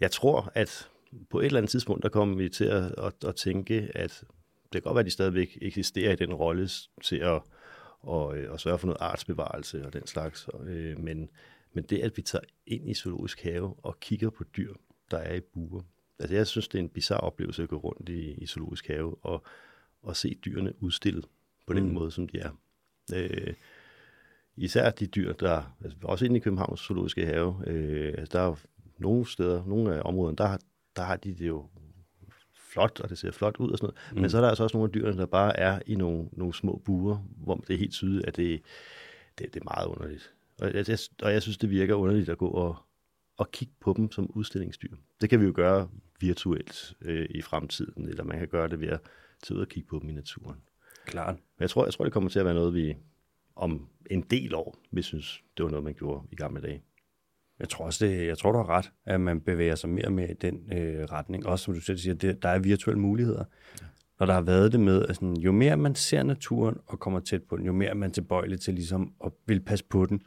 [0.00, 0.88] Jeg tror, at
[1.30, 4.24] på et eller andet tidspunkt, der kommer vi til at, at, at tænke, at
[4.62, 6.68] det kan godt være, at de stadigvæk eksisterer i den rolle
[7.02, 7.42] til at,
[8.00, 10.48] og, og sørge for noget artsbevarelse og den slags.
[10.66, 11.30] Øh, men,
[11.72, 14.74] men det, at vi tager ind i zoologisk have og kigger på dyr,
[15.10, 15.82] der er i buer.
[16.18, 19.24] Altså jeg synes, det er en bizarre oplevelse at gå rundt i, i zoologisk have
[19.24, 19.44] og,
[20.02, 21.24] og se dyrene udstillet
[21.66, 21.94] på den mm.
[21.94, 22.50] måde, som de er.
[23.14, 23.54] Øh,
[24.56, 28.54] især de dyr, der, altså også inde i Københavns zoologiske have, øh, altså der er
[28.98, 30.56] nogle steder, nogle af områderne, der,
[30.96, 31.66] der har de det jo
[32.72, 34.14] flot, og det ser flot ud og sådan noget.
[34.14, 34.20] Mm.
[34.20, 36.54] Men så er der altså også nogle af dyrene, der bare er i nogle, nogle
[36.54, 38.62] små buer, hvor det er helt tydeligt, at det,
[39.38, 40.32] det, det er meget underligt.
[40.60, 42.76] Og jeg, og jeg synes, det virker underligt at gå og,
[43.36, 44.96] og kigge på dem som udstillingsdyr.
[45.20, 45.88] Det kan vi jo gøre
[46.20, 49.00] virtuelt øh, i fremtiden, eller man kan gøre det ved at
[49.42, 50.58] tage ud og kigge på dem i naturen.
[51.06, 51.34] Klart.
[51.34, 52.96] Men jeg tror, jeg tror, det kommer til at være noget, vi
[53.56, 56.82] om en del år, vi synes, det var noget, man gjorde i gamle dage.
[57.58, 60.34] Jeg tror også, det, jeg tror, du har ret, at man bevæger sig mere i
[60.34, 61.46] den øh, retning.
[61.46, 63.44] Også som du selv siger, det, der er virtuelle muligheder.
[63.80, 63.86] Ja.
[64.20, 67.20] Når der har været det med, at sådan, jo mere man ser naturen og kommer
[67.20, 70.22] tæt på den, jo mere er man tilbøjelig til ligesom at vil passe på den.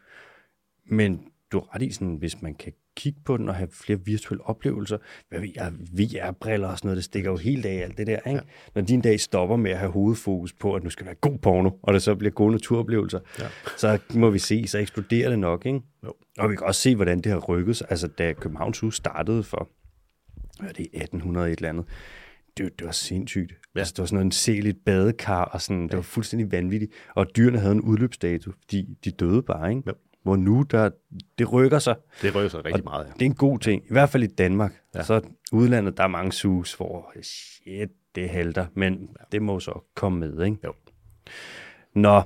[0.85, 3.99] Men du har ret i, sådan, hvis man kan kigge på den og have flere
[4.05, 4.97] virtuelle oplevelser.
[5.29, 8.19] Hvad vi er, VR-briller og sådan noget, det stikker jo helt af alt det der.
[8.27, 8.29] Ikke?
[8.29, 8.39] Ja.
[8.75, 11.71] Når din dag stopper med at have hovedfokus på, at nu skal være god porno,
[11.81, 13.45] og det så bliver gode naturoplevelser, ja.
[13.77, 15.65] så må vi se, så eksploderer det nok.
[15.65, 15.81] Ikke?
[16.03, 16.13] Jo.
[16.38, 17.88] Og vi kan også se, hvordan det har rykket sig.
[17.89, 19.69] Altså, da Københavns Hus startede for,
[20.60, 21.86] hvad er det, 1800 et eller andet,
[22.58, 23.51] det, det var sindssygt.
[23.75, 23.79] Ja.
[23.79, 26.91] Altså, det var sådan noget en seligt badekar, og sådan, det var fuldstændig vanvittigt.
[27.15, 29.81] Og dyrene havde en udløbsdato, fordi de døde bare, ikke?
[29.88, 29.91] Ja
[30.25, 30.89] hvor nu der,
[31.38, 31.95] det rykker sig.
[32.21, 33.11] Det rykker sig rigtig meget, ja.
[33.13, 34.73] Det er en god ting, i hvert fald i Danmark.
[34.95, 35.03] Ja.
[35.03, 39.23] Så udlandet, der er mange sus, hvor shit, det halter, men ja.
[39.31, 40.57] det må så komme med, ikke?
[40.63, 40.73] Jo.
[41.95, 42.21] Nå,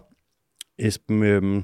[0.77, 1.63] Esben, øhm,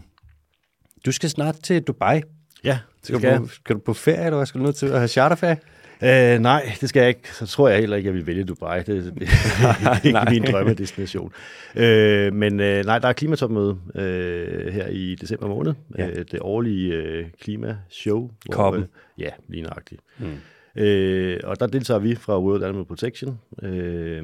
[1.05, 2.21] du skal snart til Dubai.
[2.63, 4.97] Ja, skal, skal, du på, skal du på ferie, eller skal du ned til at
[4.97, 5.57] have charterferie?
[6.03, 7.33] Øh, nej, det skal jeg ikke.
[7.33, 8.79] Så tror jeg heller ikke, jeg vil vælge Dubai.
[8.79, 11.33] Det, det, det er ikke min drømmedestination.
[11.75, 15.73] Øh, men øh, nej, der er klimatopmøde øh, her i december måned.
[15.97, 16.07] Ja.
[16.07, 18.31] Øh, det årlige øh, klimashow.
[18.51, 18.81] Koppen.
[18.81, 20.01] Øh, ja, lige nøjagtigt.
[20.19, 20.37] Mm.
[20.81, 24.23] Øh, og der deltager vi fra World Animal Protection øh,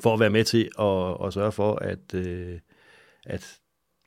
[0.00, 2.58] for at være med til at, at sørge for, at, øh,
[3.26, 3.56] at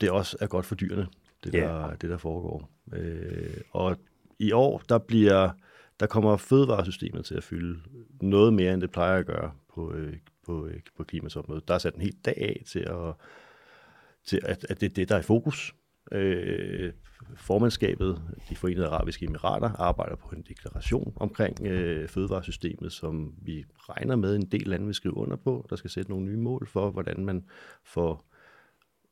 [0.01, 1.07] det også er godt for dyrene,
[1.43, 1.69] det, yeah.
[1.69, 2.69] der, det der foregår.
[2.93, 3.97] Øh, og
[4.39, 5.49] i år, der bliver
[5.99, 7.79] der kommer fødevaresystemet til at fylde
[8.21, 11.67] noget mere, end det plejer at gøre på, øh, på, øh, på klimatopmødet.
[11.67, 13.13] Der er sat en helt dag af til, at,
[14.25, 15.75] til at, at det er det, der er i fokus.
[16.11, 16.93] Øh,
[17.35, 24.15] formandskabet, de forenede arabiske emirater, arbejder på en deklaration omkring øh, fødevaresystemet, som vi regner
[24.15, 25.65] med en del lande vil skrive under på.
[25.69, 27.45] Der skal sætte nogle nye mål for, hvordan man
[27.83, 28.25] får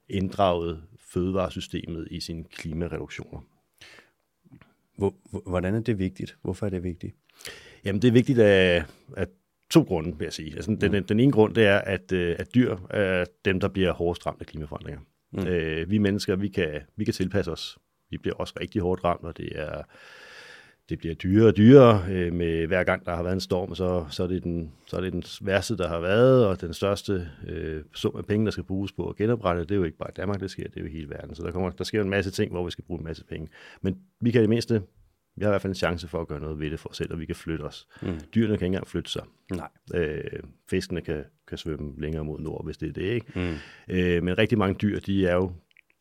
[0.10, 3.42] inddraget fødevaresystemet i sine klimareduktioner.
[5.46, 6.38] Hvordan er det vigtigt?
[6.42, 7.16] Hvorfor er det vigtigt?
[7.86, 8.84] Jamen, det er vigtigt af,
[9.18, 9.28] af
[9.70, 10.56] to grunde, vil jeg sige.
[10.56, 11.04] Altså, den, mm.
[11.04, 14.42] den ene grund, det er, at, øh, at dyr er dem, der bliver hårdest ramt
[14.42, 15.02] af klimaforandringer.
[15.34, 15.48] Mm.
[15.48, 17.78] Øh, vi mennesker, vi kan, vi kan tilpasse os.
[18.10, 19.82] Vi bliver også rigtig hårdt ramt, og det er
[20.90, 22.06] det bliver dyrere og dyrere.
[22.12, 24.98] Øh, med hver gang der har været en storm, så, så, er det den, så
[24.98, 28.52] er det den værste, der har været, og den største øh, sum af penge, der
[28.52, 30.82] skal bruges på at genoprette, det er jo ikke bare Danmark, det sker, det er
[30.82, 31.36] jo hele verden.
[31.36, 33.48] Så der, kommer, der sker en masse ting, hvor vi skal bruge en masse penge.
[33.82, 34.82] Men vi kan i det mindste,
[35.36, 36.98] vi har i hvert fald en chance for at gøre noget ved det for os
[36.98, 37.88] selv, og vi kan flytte os.
[38.02, 38.20] Mm.
[38.36, 39.24] Dyrene kan ikke engang flytte sig.
[39.52, 39.70] Nej.
[39.96, 40.24] Øh,
[40.70, 43.26] fiskene kan, kan svømme længere mod nord, hvis det er det, ikke?
[43.36, 43.96] Mm.
[43.96, 45.52] Øh, men rigtig mange dyr, de er jo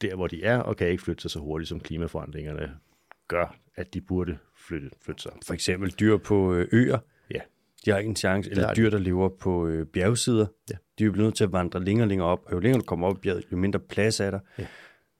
[0.02, 2.72] der, hvor de er, og kan ikke flytte sig så hurtigt, som klimaforandringerne
[3.28, 5.32] gør, at de burde flytte, flytte sig.
[5.46, 6.98] For eksempel dyr på øh, øer.
[7.30, 7.40] Ja.
[7.84, 8.50] De har ikke en chance.
[8.50, 10.46] Eller dyr, der lever på øh, bjergsider.
[10.70, 10.74] Ja.
[10.98, 12.40] De er jo nødt til at vandre længere og længere op.
[12.46, 14.40] Og jo længere du kommer op bjerget, jo mindre plads er der.
[14.58, 14.66] Ja.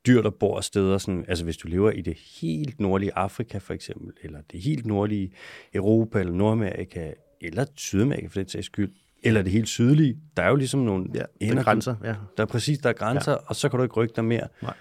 [0.06, 3.74] Dyr, der bor steder, sådan, altså hvis du lever i det helt nordlige Afrika for
[3.74, 5.32] eksempel, eller det helt nordlige
[5.74, 10.48] Europa eller Nordamerika, eller Sydamerika for den sags skyld, eller det helt sydlige, der er
[10.48, 11.94] jo ligesom nogle ja, ender, grænser.
[12.04, 12.14] Ja.
[12.36, 13.38] Der er præcis, der er grænser, ja.
[13.46, 14.48] og så kan du ikke rykke dig mere.
[14.62, 14.74] Nej.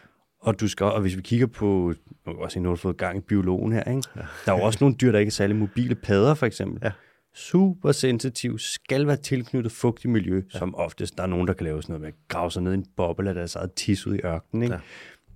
[0.45, 1.93] Og, du skal, og hvis vi kigger på,
[2.25, 4.01] nu kan også nu har fået gang i biologen her, ikke?
[4.15, 4.21] Ja.
[4.45, 5.95] der er jo også nogle dyr, der ikke er særlig mobile.
[5.95, 6.79] Padder for eksempel.
[6.84, 6.91] Ja.
[7.34, 10.60] Super sensitiv, skal være tilknyttet fugtigt miljø, ja.
[10.60, 11.17] som oftest.
[11.17, 12.86] Der er nogen, der kan lave sådan noget med at grave sig ned i en
[12.95, 14.63] boble af deres eget tis ud i ørkenen.
[14.63, 14.75] Ikke?
[14.75, 14.81] Ja.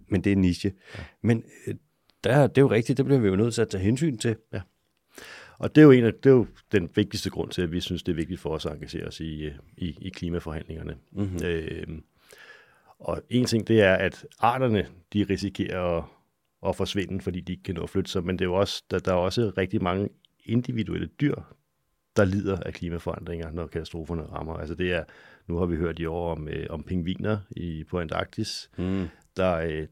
[0.07, 0.73] Men det er niche.
[0.97, 1.03] Ja.
[1.21, 1.75] Men øh,
[2.23, 4.35] der, det er jo rigtigt, det bliver vi jo nødt til at tage hensyn til.
[4.53, 4.61] Ja.
[5.59, 7.79] Og det er jo, en af, det er jo den vigtigste grund til, at vi
[7.79, 10.95] synes, det er vigtigt for os at engagere os i, øh, i, i klimaforhandlingerne.
[11.11, 11.45] Mm-hmm.
[11.45, 11.87] Øh,
[12.99, 16.03] og en ting, det er, at arterne, de risikerer at,
[16.67, 18.83] at forsvinde, fordi de ikke kan nå at flytte sig, men det er jo også,
[18.91, 20.09] der, der er også rigtig mange
[20.45, 21.35] individuelle dyr,
[22.15, 24.53] der lider af klimaforandringer, når katastroferne rammer.
[24.53, 25.03] Altså det er,
[25.47, 29.07] nu har vi hørt i år om, øh, om pingviner i, på Antarktis, mm.
[29.37, 29.87] der, øh,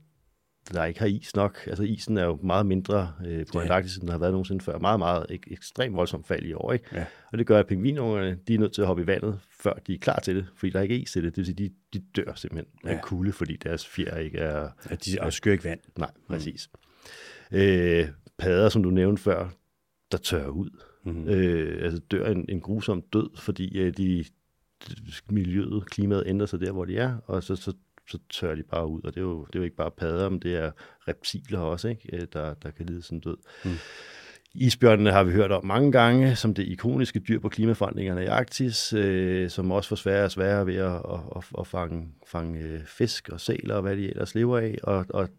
[0.74, 1.58] der ikke har is nok.
[1.68, 3.62] Altså isen er jo meget mindre øh, på ja.
[3.62, 4.80] Antarktis, end der har været nogensinde før.
[4.80, 6.74] Meget, meget ek- ekstremt voldsomt fald i år.
[6.74, 6.86] Ikke?
[6.94, 7.06] Ja.
[7.32, 9.94] Og det gør, at pingvinungerne de er nødt til at hoppe i vandet, før de
[9.94, 11.36] er klar til det, fordi der ikke er is til det.
[11.36, 12.90] Det vil sige, de, de dør simpelthen ja.
[12.90, 14.70] af kulde, fordi deres fjer ikke er...
[14.90, 15.80] Ja, de afskyr ikke vand.
[15.98, 16.70] Nej, præcis.
[17.52, 17.58] Mm.
[17.58, 19.50] Øh, padder, som du nævnte før,
[20.12, 20.70] der tørrer ud.
[21.06, 21.30] Mm-hmm.
[21.30, 24.26] Øh, altså dør en, en grusom død, fordi øh, de,
[25.30, 27.74] miljøet, klimaet ændrer sig der, hvor de er, og så, så,
[28.10, 29.02] så tørrer de bare ud.
[29.04, 30.72] Og det er jo, det er jo ikke bare padder, men det er
[31.08, 32.10] reptiler også, ikke?
[32.14, 33.38] Øh, der, der kan lide sådan død.
[33.66, 33.72] Mm.
[34.54, 38.94] Isbjørnene har vi hørt om mange gange, som det ikoniske dyr på klimaforandringerne i Arktis,
[38.94, 42.86] øh, som også får sværere og sværere ved at, at, at, at fange, fange øh,
[42.86, 45.30] fisk og sæler og hvad de ellers lever af, og, og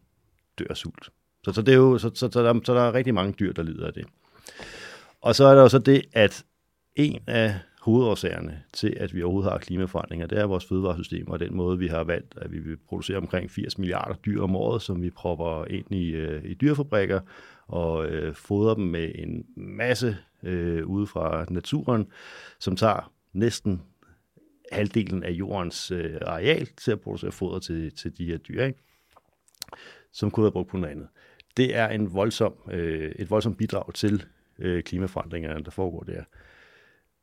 [0.58, 1.10] dør sult.
[1.44, 3.52] Så, så, det er jo, så, så, så, der, så der er rigtig mange dyr,
[3.52, 4.04] der lider af det.
[5.20, 6.44] Og så er der jo så det, at
[6.96, 7.54] en af
[7.88, 11.86] hovedårsagerne til, at vi overhovedet har klimaforandringer, det er vores fødevaresystem og den måde, vi
[11.86, 15.64] har valgt, at vi vil producere omkring 80 milliarder dyr om året, som vi propper
[15.64, 17.20] ind i, øh, i dyrefabrikker
[17.66, 22.06] og øh, fodrer dem med en masse øh, ude fra naturen,
[22.58, 23.82] som tager næsten
[24.72, 28.78] halvdelen af jordens øh, areal til at producere foder til, til de her dyr, ikke?
[30.12, 31.08] som kunne være brugt på noget andet.
[31.56, 34.24] Det er en voldsom, øh, et voldsomt bidrag til
[34.58, 36.22] øh, klimaforandringerne, der foregår der.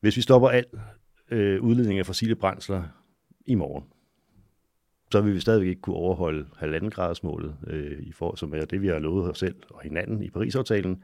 [0.06, 0.66] Hvis vi stopper al
[1.32, 2.84] øh, udledning af fossile brændsler
[3.46, 3.84] i morgen,
[5.12, 8.82] så vil vi stadigvæk ikke kunne overholde halvanden gradersmålet, øh, i for, som er det,
[8.82, 11.04] vi har lovet os selv og hinanden i Paris-aftalen,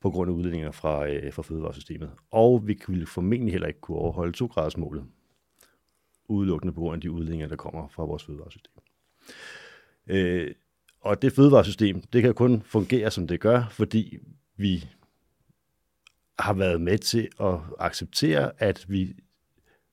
[0.00, 2.10] på grund af udledninger fra, øh, fra fødevaresystemet.
[2.30, 5.04] Og vi vil formentlig heller ikke kunne overholde 2 gradersmålet,
[6.28, 8.72] udelukkende på grund af de udledninger, der kommer fra vores fødevaresystem.
[10.06, 10.54] Øh,
[11.00, 14.18] og det fødevaresystem, det kan kun fungere, som det gør, fordi
[14.56, 14.88] vi
[16.38, 19.14] har været med til at acceptere, at vi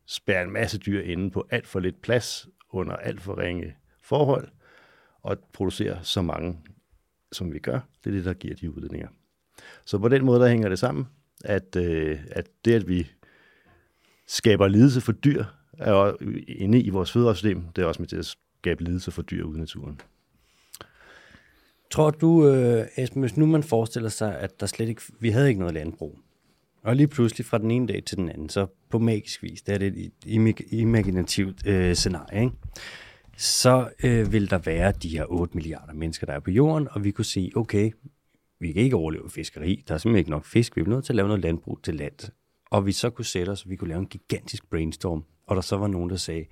[0.05, 4.47] spærer en masse dyr inde på alt for lidt plads under alt for ringe forhold,
[5.21, 6.59] og producerer så mange,
[7.31, 7.79] som vi gør.
[8.03, 9.07] Det er det, der giver de udledninger.
[9.85, 11.07] Så på den måde, der hænger det sammen,
[11.43, 13.11] at, øh, at det, at vi
[14.27, 15.43] skaber lidelse for dyr,
[15.77, 19.21] er jo inde i vores fødevaresystem, det er også med til at skabe lidelse for
[19.21, 20.01] dyr ude i naturen.
[21.91, 25.47] Tror du, øh, Esben, hvis nu man forestiller sig, at der slet ikke, vi havde
[25.47, 26.19] ikke noget landbrug,
[26.83, 29.73] og lige pludselig fra den ene dag til den anden, så på magisk vis, det
[29.73, 32.55] er det et imaginativt øh, scenarie, ikke?
[33.37, 37.03] så øh, vil der være de her 8 milliarder mennesker, der er på jorden, og
[37.03, 37.91] vi kunne sige, okay,
[38.59, 41.13] vi kan ikke overleve fiskeri, der er simpelthen ikke nok fisk, vi er nødt til
[41.13, 42.31] at lave noget landbrug til land.
[42.71, 45.77] Og vi så kunne sætte os, vi kunne lave en gigantisk brainstorm, og der så
[45.77, 46.45] var nogen, der sagde,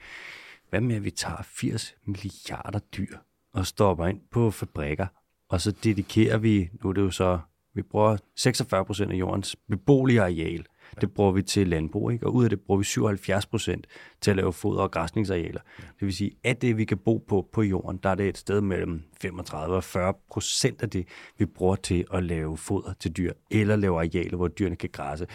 [0.70, 3.18] hvad med at vi tager 80 milliarder dyr
[3.54, 5.08] og stopper ind på fabrikker,
[5.50, 7.40] og så dedikerer vi, nu er det jo så
[7.74, 10.66] vi bruger 46 procent af jordens beboelige areal.
[11.02, 12.28] Det bruger vi til landbrug, ikke?
[12.28, 13.88] og ud af det bruger vi 77 procent
[14.22, 15.60] til at lave foder- og græsningsarealer.
[15.78, 18.38] Det vil sige, at det, vi kan bo på på jorden, der er det et
[18.38, 23.18] sted mellem 35 og 40 procent af det, vi bruger til at lave foder til
[23.18, 25.26] dyr, eller lave arealer, hvor dyrene kan græsse.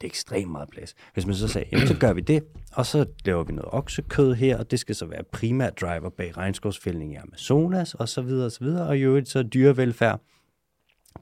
[0.00, 0.94] Det er ekstremt meget plads.
[1.14, 4.34] Hvis man så sagde, jamen, så gør vi det, og så laver vi noget oksekød
[4.34, 8.46] her, og det skal så være primært driver bag regnskovsfældning i Amazonas, og så videre,
[8.46, 10.20] og så videre, og i øvrigt så dyrevelfærd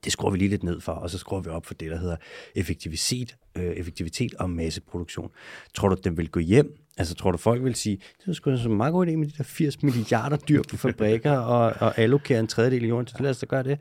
[0.04, 1.96] det skruer vi lige lidt ned for, og så skruer vi op for det, der
[1.98, 2.16] hedder
[2.54, 5.30] effektivitet, øh, effektivitet og masseproduktion.
[5.74, 6.78] Tror du, den vil gå hjem?
[6.96, 9.32] Altså, tror du, folk vil sige, det er sgu en meget god idé med de
[9.38, 13.22] der 80 milliarder dyr på fabrikker og, og allokere en tredjedel af jorden til det,
[13.22, 13.78] lad os da gøre det.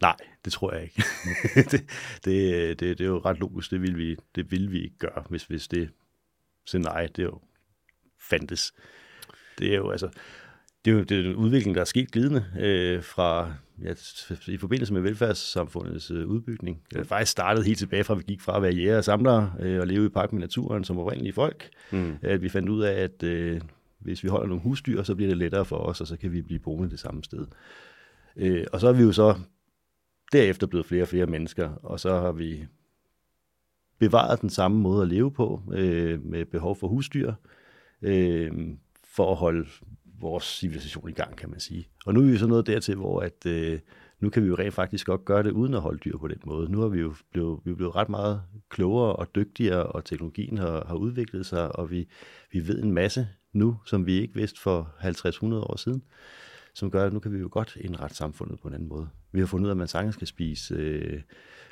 [0.00, 1.02] Nej, det tror jeg ikke.
[1.70, 1.84] det,
[2.24, 5.24] det, det, det er jo ret logisk, det vil vi, det vil vi ikke gøre,
[5.28, 5.90] hvis, hvis det
[6.66, 7.40] scenarie, det er jo
[8.20, 8.72] fandtes.
[9.58, 10.08] Det er jo altså,
[10.84, 13.94] det er jo det er en udvikling, der er sket glidende øh, fra ja,
[14.48, 16.82] i forbindelse med velfærdssamfundets øh, udbygning.
[16.94, 19.52] Det faktisk startede helt tilbage fra, at vi gik fra at være jæger og samlere
[19.60, 21.68] øh, og leve i park med naturen som oprindelige folk.
[21.92, 22.16] Mm.
[22.22, 23.60] At vi fandt ud af, at øh,
[23.98, 26.42] hvis vi holder nogle husdyr, så bliver det lettere for os, og så kan vi
[26.42, 27.46] blive boende det samme sted.
[28.36, 29.34] Øh, og så er vi jo så
[30.32, 32.64] derefter blevet flere og flere mennesker, og så har vi
[33.98, 37.32] bevaret den samme måde at leve på, øh, med behov for husdyr,
[38.02, 38.50] øh,
[39.04, 39.68] for at holde
[40.20, 41.88] vores civilisation i gang, kan man sige.
[42.06, 43.78] Og nu er vi så nået dertil, hvor at, øh,
[44.20, 46.38] nu kan vi jo rent faktisk godt gøre det uden at holde dyr på den
[46.44, 46.72] måde.
[46.72, 50.58] Nu har vi jo blevet, vi er blevet ret meget klogere og dygtigere, og teknologien
[50.58, 52.08] har, har udviklet sig, og vi,
[52.52, 56.02] vi ved en masse nu, som vi ikke vidste for 50-100 år siden,
[56.74, 59.08] som gør, at nu kan vi jo godt indrette samfundet på en anden måde.
[59.32, 61.22] Vi har fundet ud af, at man sagtens skal spise, øh,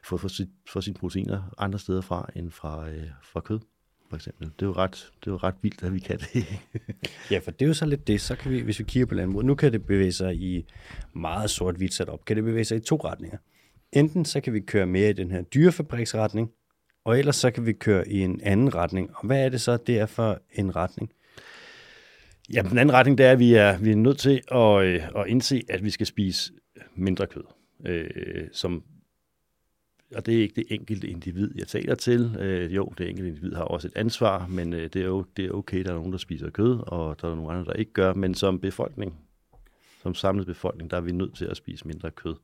[0.04, 3.60] for, for, sit, for sine proteiner andre steder fra end fra, øh, fra kød
[4.12, 4.46] for eksempel.
[4.46, 6.46] Det er jo ret, det er jo ret vildt, at vi kan det.
[7.30, 8.20] ja, for det er jo så lidt det.
[8.20, 10.66] Så kan vi, hvis vi kigger på landbruget, nu kan det bevæge sig i
[11.12, 12.24] meget sort-hvidt sat op.
[12.24, 13.38] Kan det bevæge sig i to retninger.
[13.92, 16.50] Enten så kan vi køre mere i den her dyrefabriksretning,
[17.04, 19.10] og ellers så kan vi køre i en anden retning.
[19.14, 21.10] Og hvad er det så, det er for en retning?
[22.52, 25.02] Ja, den anden retning, det er, at vi er, vi er nødt til at, øh,
[25.16, 26.52] at indse, at vi skal spise
[26.96, 27.44] mindre kød.
[27.86, 28.84] Øh, som,
[30.14, 32.36] og det er ikke det enkelte individ, jeg taler til.
[32.38, 35.44] Øh, jo, det enkelte individ har også et ansvar, men øh, det, er jo, det
[35.44, 37.92] er okay, der er nogen, der spiser kød, og der er nogle andre, der ikke
[37.92, 38.14] gør.
[38.14, 39.14] Men som befolkning,
[40.02, 42.34] som samlet befolkning, der er vi nødt til at spise mindre kød.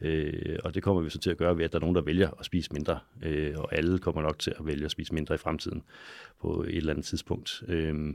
[0.00, 2.02] Øh, og det kommer vi så til at gøre ved, at der er nogen, der
[2.02, 2.98] vælger at spise mindre.
[3.22, 5.82] Øh, og alle kommer nok til at vælge at spise mindre i fremtiden
[6.40, 7.62] på et eller andet tidspunkt.
[7.68, 8.14] Øh,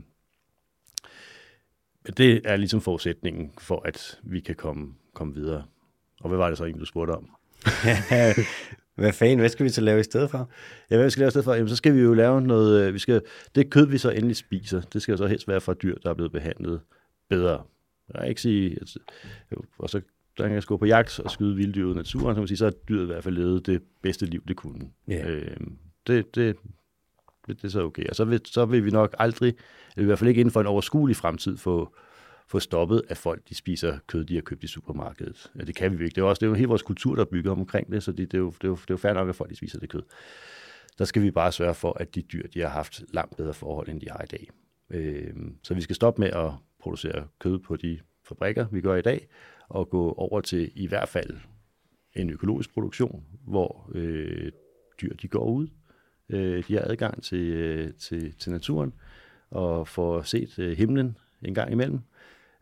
[2.16, 5.64] det er ligesom forudsætningen for, at vi kan komme, komme videre.
[6.20, 7.30] Og hvad var det så egentlig, du spurgte om?
[8.96, 10.50] hvad fanden, hvad skal vi så lave i stedet for?
[10.90, 11.54] Ja, hvad vi skal lave i stedet for?
[11.54, 13.22] Jamen, så skal vi jo lave noget, øh, vi skal,
[13.54, 16.10] det kød, vi så endelig spiser, det skal jo så helst være fra dyr, der
[16.10, 16.80] er blevet behandlet
[17.28, 17.62] bedre.
[18.14, 18.96] Jeg kan ikke sige, at,
[19.78, 20.00] og så
[20.38, 22.64] der kan gå på jagt og skyde vilddyr ud i naturen, så, man sige, så
[22.64, 24.88] har dyret i hvert fald levet det bedste liv, det kunne.
[25.10, 25.32] Yeah.
[25.32, 25.56] Øh,
[26.06, 26.56] det, det,
[27.46, 28.08] det, det er så okay.
[28.08, 29.54] Og så vil, så vil vi nok aldrig,
[29.96, 31.94] i hvert fald ikke inden for en overskuelig fremtid, få,
[32.46, 35.50] få stoppet, at folk de spiser kød, de har købt i supermarkedet.
[35.58, 36.14] Ja, det kan vi ikke.
[36.14, 38.32] Det er, også, det er jo hele vores kultur, der bygger omkring det, så det,
[38.32, 39.78] det, er jo, det, er jo, det er jo fair nok, at folk de spiser
[39.78, 40.02] det kød.
[40.98, 43.88] Der skal vi bare sørge for, at de dyr de har haft langt bedre forhold,
[43.88, 44.50] end de har i dag.
[44.90, 49.02] Øh, så vi skal stoppe med at producere kød på de fabrikker, vi gør i
[49.02, 49.28] dag,
[49.68, 51.36] og gå over til i hvert fald
[52.16, 54.52] en økologisk produktion, hvor øh,
[55.00, 55.68] dyr de går ud,
[56.28, 58.94] øh, de har adgang til, øh, til, til naturen,
[59.50, 62.00] og får set øh, himlen en gang imellem.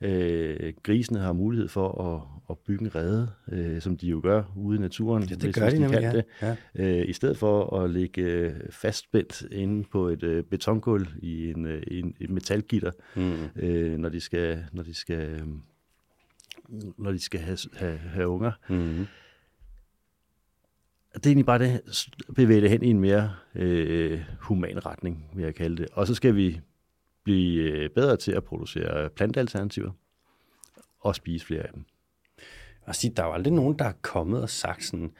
[0.00, 4.42] Øh, grisene har mulighed for at, at bygge en rede, øh, som de jo gør
[4.56, 5.22] ude i naturen.
[5.22, 6.12] Ja, det gør de, de nemlig, ja.
[6.12, 6.24] det.
[6.42, 6.56] Ja.
[6.74, 11.66] Øh, I stedet for at ligge øh, fastspændt inde på et øh, betongulv i en,
[11.66, 13.62] øh, en, et metalgitter, mm.
[13.62, 15.46] øh, når de skal, når de skal, øh,
[16.98, 18.52] når de skal have, have, have unger.
[18.68, 19.06] Mm
[21.14, 21.80] det er egentlig bare det,
[22.34, 25.86] bevæge det hen i en mere øh, human retning, vil jeg kalde det.
[25.92, 26.60] Og så skal vi
[27.24, 29.90] blive øh, bedre til at producere plantealternativer
[31.00, 31.84] og spise flere af dem.
[32.82, 35.12] Og sige, der er jo aldrig nogen, der er kommet og sagt sådan,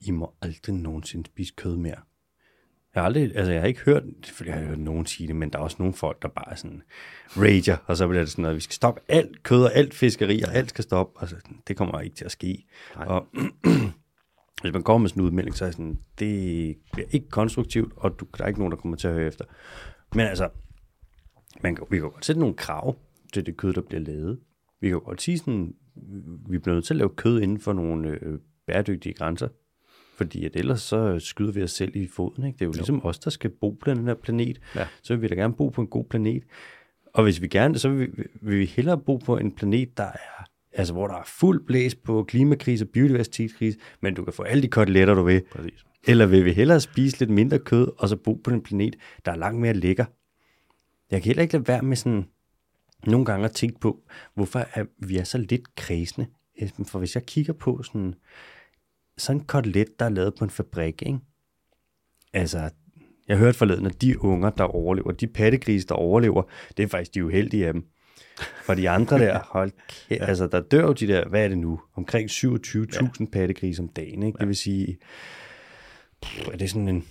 [0.00, 1.96] I må aldrig nogensinde spise kød mere.
[2.94, 5.36] Jeg har aldrig, altså jeg har ikke hørt, selvfølgelig har jeg hørt nogen sige det,
[5.36, 6.82] men der er også nogle folk, der bare er sådan
[7.36, 10.42] rager, og så bliver det sådan noget, vi skal stoppe alt kød og alt fiskeri,
[10.42, 11.20] og alt skal stoppe.
[11.20, 11.36] Altså,
[11.68, 12.66] det kommer ikke til at ske.
[12.96, 13.06] Nej.
[13.06, 13.26] Og
[14.62, 18.20] hvis man kommer med sådan en udmelding, så er sådan, det bliver ikke konstruktivt, og
[18.20, 19.44] du, der er ikke nogen, der kommer til at høre efter.
[20.14, 20.48] Men altså,
[21.60, 22.96] man kan, vi kan godt sætte nogle krav
[23.32, 24.38] til det kød, der bliver lavet.
[24.80, 25.74] Vi kan godt sige sådan,
[26.48, 29.48] vi bliver nødt til at lave kød inden for nogle øh, bæredygtige grænser.
[30.16, 32.44] Fordi at ellers så skyder vi os selv i foden.
[32.44, 32.56] Ikke?
[32.56, 32.76] Det er jo, jo.
[32.76, 34.60] ligesom os, der skal bo på den her planet.
[34.74, 34.86] Ja.
[35.02, 36.42] Så vil vi da gerne bo på en god planet.
[37.14, 40.04] Og hvis vi gerne, så vil vi, vil vi hellere bo på en planet, der
[40.04, 44.42] er altså hvor der er fuld blæs på klimakrise og biodiversitetskrise, men du kan få
[44.42, 45.42] alle de koteletter, du vil.
[45.52, 45.84] Præcis.
[46.06, 49.32] Eller vil vi hellere spise lidt mindre kød, og så bo på en planet, der
[49.32, 50.04] er langt mere lækker?
[51.12, 52.24] Jeg kan heller ikke lade være med sådan
[53.06, 54.02] nogle gange at tænke på,
[54.34, 56.26] hvorfor er vi er så lidt kredsende.
[56.86, 58.14] For hvis jeg kigger på sådan,
[59.18, 61.18] sådan en kotelet, der er lavet på en fabrik, ikke?
[62.32, 62.70] altså
[63.28, 66.42] jeg hørte forleden, at de unger, der overlever, de pattegrise, der overlever,
[66.76, 67.86] det er faktisk de uheldige af dem.
[68.64, 70.24] For de andre der, hold kæ- ja.
[70.24, 73.24] altså der dør jo de der, hvad er det nu, omkring 27.000 ja.
[73.32, 74.36] pattegrise om dagen, ikke?
[74.38, 74.40] Ja.
[74.40, 74.98] Det vil sige,
[76.52, 77.04] er det sådan en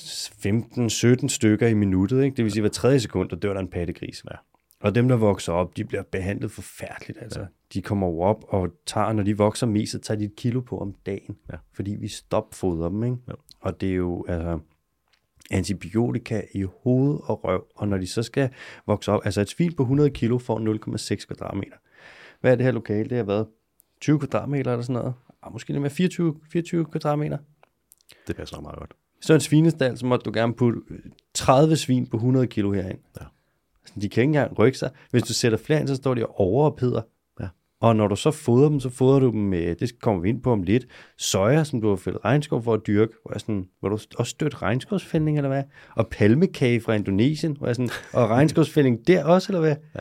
[0.00, 2.36] 15-17 stykker i minuttet, ikke?
[2.36, 4.24] Det vil sige, hver tredje sekund, der dør der en pattegris.
[4.30, 4.36] Ja.
[4.80, 7.18] Og dem, der vokser op, de bliver behandlet forfærdeligt.
[7.22, 7.40] Altså.
[7.40, 7.46] Ja.
[7.74, 10.60] De kommer jo op og tager, når de vokser mest, så tager de et kilo
[10.60, 11.36] på om dagen.
[11.52, 11.56] Ja.
[11.72, 13.16] Fordi vi stopfoder dem, ikke?
[13.28, 13.32] Ja.
[13.60, 14.58] Og det er jo, altså,
[15.50, 18.50] antibiotika i hoved og røv, og når de så skal
[18.86, 20.58] vokse op, altså et svin på 100 kilo får
[21.18, 21.76] 0,6 kvadratmeter.
[22.40, 23.08] Hvad er det her lokale?
[23.08, 23.46] Det har været
[24.00, 25.14] 20 kvadratmeter eller sådan noget.
[25.42, 27.38] Ah, måske lidt mere 24, 24 kvadratmeter.
[28.26, 28.92] Det passer meget godt.
[29.20, 30.80] Så en svinestald, så måtte du gerne putte
[31.34, 32.98] 30 svin på 100 kilo herind.
[33.20, 33.24] Ja.
[34.00, 34.90] De kan ikke engang rykke sig.
[35.10, 37.02] Hvis du sætter flere ind, så står de og overopheder.
[37.80, 40.42] Og når du så fodrer dem, så fodrer du dem med, det kommer vi ind
[40.42, 40.86] på om lidt,
[41.18, 43.12] soja, som du har fældet regnskov for at dyrke.
[43.22, 45.62] Hvor, jeg sådan, hvor du også stødt regnskovsfældning, eller hvad?
[45.96, 49.76] Og palmekage fra Indonesien, hvor jeg sådan, og regnskovsfældning der også, eller hvad?
[49.94, 50.00] Ja.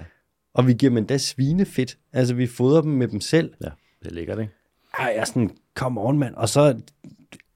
[0.53, 1.97] Og vi giver dem endda svinefedt.
[2.13, 3.53] Altså, vi fodrer dem med dem selv.
[3.63, 3.69] Ja,
[4.03, 4.53] det ligger det, ikke?
[4.99, 6.35] Ej, jeg er sådan, come on, mand.
[6.35, 6.81] Og så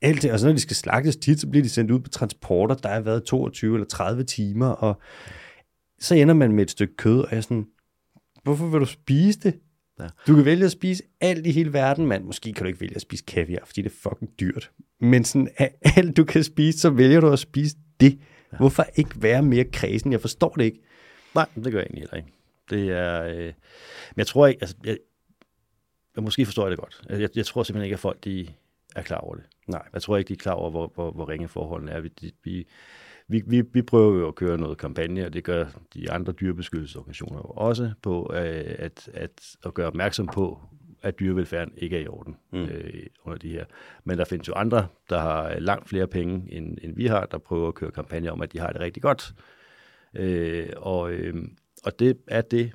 [0.03, 2.09] alt det, og så når de skal slagtes tit, så bliver de sendt ud på
[2.09, 5.01] transporter, der har været 22 eller 30 timer, og
[5.99, 7.65] så ender man med et stykke kød, og jeg er sådan,
[8.43, 9.59] hvorfor vil du spise det?
[9.99, 10.07] Ja.
[10.27, 12.23] Du kan vælge at spise alt i hele verden, mand.
[12.23, 14.71] Måske kan du ikke vælge at spise kaviar, fordi det er fucking dyrt.
[14.99, 15.49] Men sådan,
[15.97, 18.19] alt du kan spise, så vælger du at spise det.
[18.51, 18.57] Ja.
[18.57, 20.11] Hvorfor ikke være mere kredsen?
[20.11, 20.79] Jeg forstår det ikke.
[21.35, 22.29] Nej, det gør jeg egentlig heller ikke.
[22.69, 24.97] Det er, øh, men jeg tror ikke, altså, jeg,
[26.15, 27.01] jeg måske forstår jeg det godt.
[27.09, 28.47] Jeg, jeg tror simpelthen ikke, at folk de
[28.95, 29.43] er klar over det.
[29.67, 29.87] Nej.
[29.93, 32.01] Jeg tror ikke, de er klar over, hvor, hvor, hvor ringe forholdene er.
[32.01, 32.67] Vi, de, vi,
[33.27, 37.37] vi, vi, vi prøver jo at køre noget kampagne, og det gør de andre dyrebeskyttelsesorganisationer
[37.37, 40.59] jo også på, øh, at, at, at gøre opmærksom på,
[41.01, 42.63] at dyrevelfærden ikke er i orden mm.
[42.63, 43.65] øh, under de her.
[44.03, 47.37] Men der findes jo andre, der har langt flere penge, end, end vi har, der
[47.37, 49.33] prøver at køre kampagner om, at de har det rigtig godt.
[50.13, 51.35] Øh, og, øh,
[51.83, 52.71] og det er det,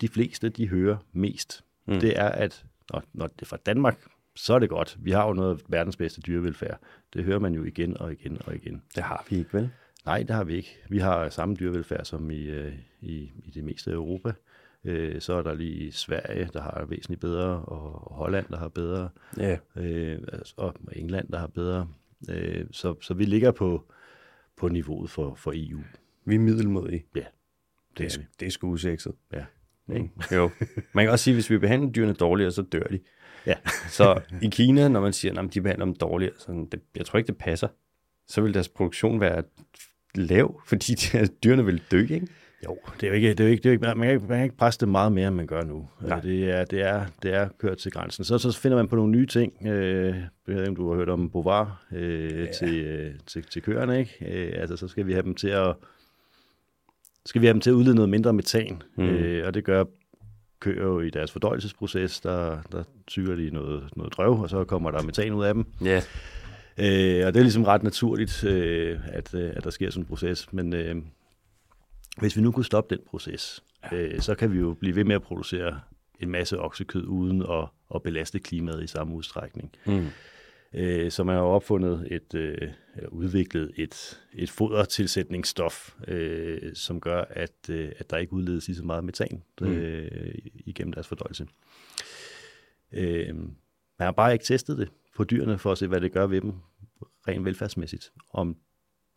[0.00, 1.64] de fleste de hører mest.
[1.86, 2.00] Mm.
[2.00, 3.98] Det er, at når, når det er fra Danmark,
[4.38, 4.96] så er det godt.
[5.00, 6.80] Vi har jo noget af verdens bedste dyrevelfærd.
[7.14, 8.82] Det hører man jo igen og igen og igen.
[8.94, 9.70] Det har vi ikke, vel?
[10.06, 10.78] Nej, det har vi ikke.
[10.88, 14.32] Vi har samme dyrevelfærd som i, øh, i, i det meste af Europa.
[14.84, 19.08] Øh, så er der lige Sverige, der har væsentligt bedre, og Holland, der har bedre,
[19.36, 19.58] Ja.
[19.76, 21.88] øh, altså, og England, der har bedre.
[22.30, 23.84] Øh, så, så vi ligger på,
[24.56, 25.80] på niveauet for, for EU.
[26.24, 27.04] Vi er middelmodige.
[27.16, 27.24] Ja,
[27.98, 28.26] Det er, er vi.
[28.40, 29.12] det er sgu usekset.
[29.32, 29.44] Ja.
[29.94, 30.10] Ikke?
[30.32, 30.50] Jo.
[30.92, 32.98] Man kan også sige, at hvis vi behandler dyrene dårligere, så dør de.
[33.46, 33.54] Ja.
[33.88, 37.18] Så i Kina, når man siger, at de behandler dem dårligere, sådan, det, jeg tror
[37.18, 37.68] ikke, det passer.
[38.26, 39.42] Så vil deres produktion være
[40.14, 42.28] lav, fordi de her dyrene vil dø, ikke?
[42.64, 44.10] Jo, det er jo ikke, det er jo ikke, det er jo ikke man, kan
[44.10, 45.88] ikke, man kan ikke presse det meget mere, end man gør nu.
[46.00, 46.20] Nej.
[46.20, 48.24] Det er, det, er, det er kørt til grænsen.
[48.24, 49.52] Så, så finder man på nogle nye ting.
[49.66, 52.52] Øh, jeg ved ikke, om du har hørt om Bovar øh, ja.
[52.52, 54.16] til, øh, til, til køerne, ikke?
[54.20, 55.74] Øh, altså, så skal vi have dem til at
[57.28, 58.82] skal vi have dem til at udlede noget mindre metan.
[58.96, 59.04] Mm.
[59.04, 59.84] Øh, og det gør
[60.60, 64.90] køer jo i deres fordøjelsesproces, der, der tyrer de noget, noget drøv, og så kommer
[64.90, 65.66] der metan ud af dem.
[65.84, 65.96] Ja.
[66.78, 70.06] Øh, og det er ligesom ret naturligt, øh, at, øh, at der sker sådan en
[70.06, 70.52] proces.
[70.52, 70.96] Men øh,
[72.18, 73.62] hvis vi nu kunne stoppe den proces,
[73.92, 75.80] øh, så kan vi jo blive ved med at producere
[76.20, 79.72] en masse oksekød uden at, at belaste klimaet i samme udstrækning.
[79.86, 80.06] Mm.
[80.74, 87.24] Øh, så man har opfundet et, øh, eller udviklet et, et fodertilsætningsstof, øh, som gør,
[87.30, 91.46] at, øh, at der ikke udledes lige så meget metan øh, igennem deres fordøjelse.
[92.92, 93.36] Øh,
[93.98, 96.40] man har bare ikke testet det på dyrene for at se, hvad det gør ved
[96.40, 96.52] dem
[97.28, 98.56] rent velfærdsmæssigt, om,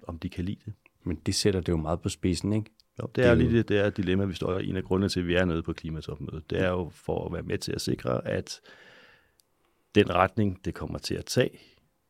[0.07, 0.73] om de kan lide det.
[1.03, 2.71] Men det sætter det jo meget på spidsen, ikke?
[3.01, 4.69] Jo, det er jo lige det, det er dilemma, vi står i.
[4.69, 7.33] En af grundene til, at vi er nede på klimatopmødet, det er jo for at
[7.33, 8.61] være med til at sikre, at
[9.95, 11.59] den retning, det kommer til at tage,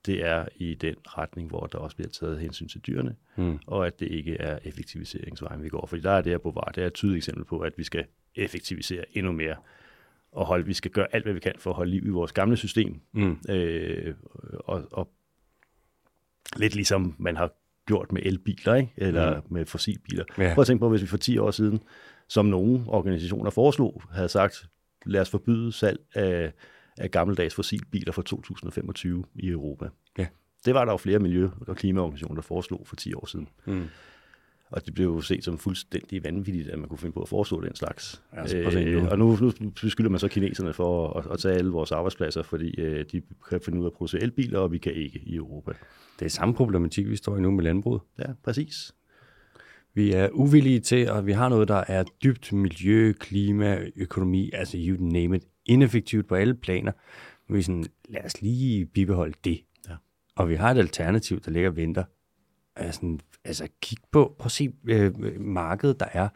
[0.06, 3.60] det er i den retning, hvor der også bliver taget hensyn til dyrene, Mm.
[3.68, 5.86] og at det ikke er effektiviseringsvejen, vi går.
[5.86, 8.06] Fordi der er det her Bovar, det er et tydeligt eksempel på, at vi skal
[8.36, 9.56] effektivisere endnu mere,
[10.32, 12.32] og holde, vi skal gøre alt, hvad vi kan for at holde liv i vores
[12.32, 13.02] gamle system.
[13.12, 13.38] Mm.
[13.50, 14.16] Øh,
[14.60, 15.12] og, og
[16.58, 17.52] lidt ligesom man har
[17.88, 18.92] gjort med elbiler, ikke?
[18.98, 19.54] eller mm.
[19.54, 20.26] med fossilbiler.
[20.38, 20.54] Ja.
[20.54, 21.80] Prøv at tænke på, hvis vi for 10 år siden,
[22.28, 24.66] som nogle organisationer foreslog, havde sagt,
[25.06, 26.54] lad os forbyde salg af,
[26.98, 29.88] af gammeldags fossilbiler fra 2025 i Europa.
[30.18, 30.28] Ja.
[30.66, 33.48] Det var der jo flere miljø- og klimaorganisationer, der foreslog for 10 år siden.
[33.66, 33.84] Mm.
[34.70, 37.62] Og det blev jo set som fuldstændig vanvittigt, at man kunne finde på at foreslå
[37.62, 38.22] den slags.
[38.34, 39.08] Øh, Ja, så prøv at se nu.
[39.08, 42.80] og nu, nu beskylder man så kineserne for at, at tage alle vores arbejdspladser, fordi
[42.82, 45.72] øh, de kan finde ud af at producere elbiler, og vi kan ikke i Europa.
[46.20, 48.02] Det er samme problematik, vi står i nu med landbruget.
[48.20, 48.92] Ja, præcis.
[49.94, 54.78] Vi er uvillige til, og vi har noget, der er dybt miljø, klima, økonomi, altså
[54.80, 56.92] you name it, ineffektivt på alle planer.
[57.48, 59.62] Men vi er sådan, lad os lige bibeholde det.
[59.90, 59.94] Ja.
[60.36, 62.04] Og vi har et alternativ, der ligger og venter.
[62.76, 66.30] Altså, altså kig på, prøv at se øh, markedet, der er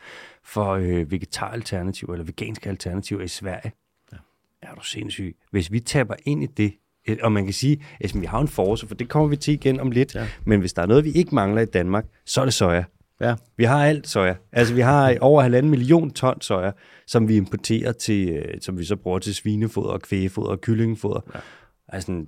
[0.44, 3.72] for øh, vegetaralternativer eller veganske alternativer i Sverige.
[4.12, 4.18] Ja.
[4.62, 5.36] Er du sindssyg?
[5.52, 6.74] Hvis vi taber ind i det,
[7.08, 9.54] øh, og man kan sige, at vi har en force, for det kommer vi til
[9.54, 10.28] igen om lidt, Ja.
[10.46, 12.84] men hvis der er noget, vi ikke mangler i Danmark, så er det soja.
[13.22, 14.36] Ja, Vi har alt soja.
[14.52, 16.72] Altså, vi har over halvanden million ton soja,
[17.08, 21.22] som vi importerer til, øh, som vi så bruger til svinefoder, og kvægefoder og kyllingefoder.
[21.36, 21.40] Ja.
[21.88, 22.26] Altså,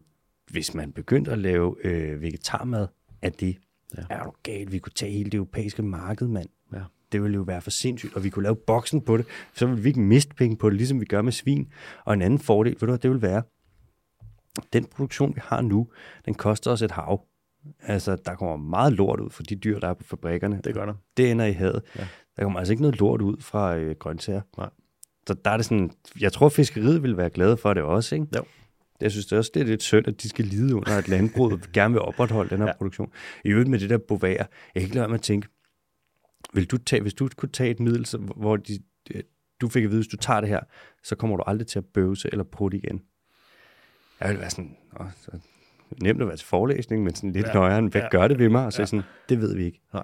[0.51, 2.87] hvis man begyndte at lave øh, vegetarmad
[3.21, 3.57] af det,
[3.97, 4.03] ja.
[4.09, 4.71] er du galt.
[4.71, 6.49] Vi kunne tage hele det europæiske marked, mand.
[6.73, 6.81] ja.
[7.11, 9.25] Det ville jo være for sindssygt, og vi kunne lave boksen på det.
[9.53, 11.67] Så ville vi ikke miste penge på det, ligesom vi gør med svin.
[12.05, 13.43] Og en anden fordel, ved du hvad det vil være?
[14.73, 15.87] Den produktion, vi har nu,
[16.25, 17.25] den koster os et hav.
[17.81, 20.61] Altså, der kommer meget lort ud for de dyr, der er på fabrikkerne.
[20.63, 20.93] Det gør der.
[21.17, 21.81] Det ender i havet.
[21.95, 22.07] Ja.
[22.37, 24.41] Der kommer altså ikke noget lort ud fra øh, grøntsager.
[24.57, 24.69] Nej.
[25.27, 28.27] Så der er det sådan, jeg tror, fiskeriet vil være glade for det også, ikke?
[28.37, 28.43] Jo.
[29.01, 31.69] Jeg synes det også, det er lidt synd, at de skal lide under, at landbruget
[31.73, 32.73] gerne vil opretholde den her Ja.
[32.77, 33.11] produktion.
[33.45, 35.47] I øvrigt med det der bovager, jeg kan ikke lade med at tænke,
[36.53, 38.79] vil du tage, hvis du kunne tage et middel, så, hvor de,
[39.61, 40.59] du fik at vide, hvis du tager det her,
[41.03, 43.01] så kommer du aldrig til at bøvse eller prutte igen.
[44.19, 45.31] Jeg vil være sådan, åh, så
[46.01, 47.49] nemt at være til forelæsning, men sådan lidt Ja.
[47.49, 47.53] ja.
[47.53, 48.09] nøjere, hvad Ja.
[48.09, 48.65] gør det ved mig?
[48.65, 48.85] Og så Ja.
[48.85, 49.81] sådan, det ved vi ikke.
[49.93, 50.03] Nej.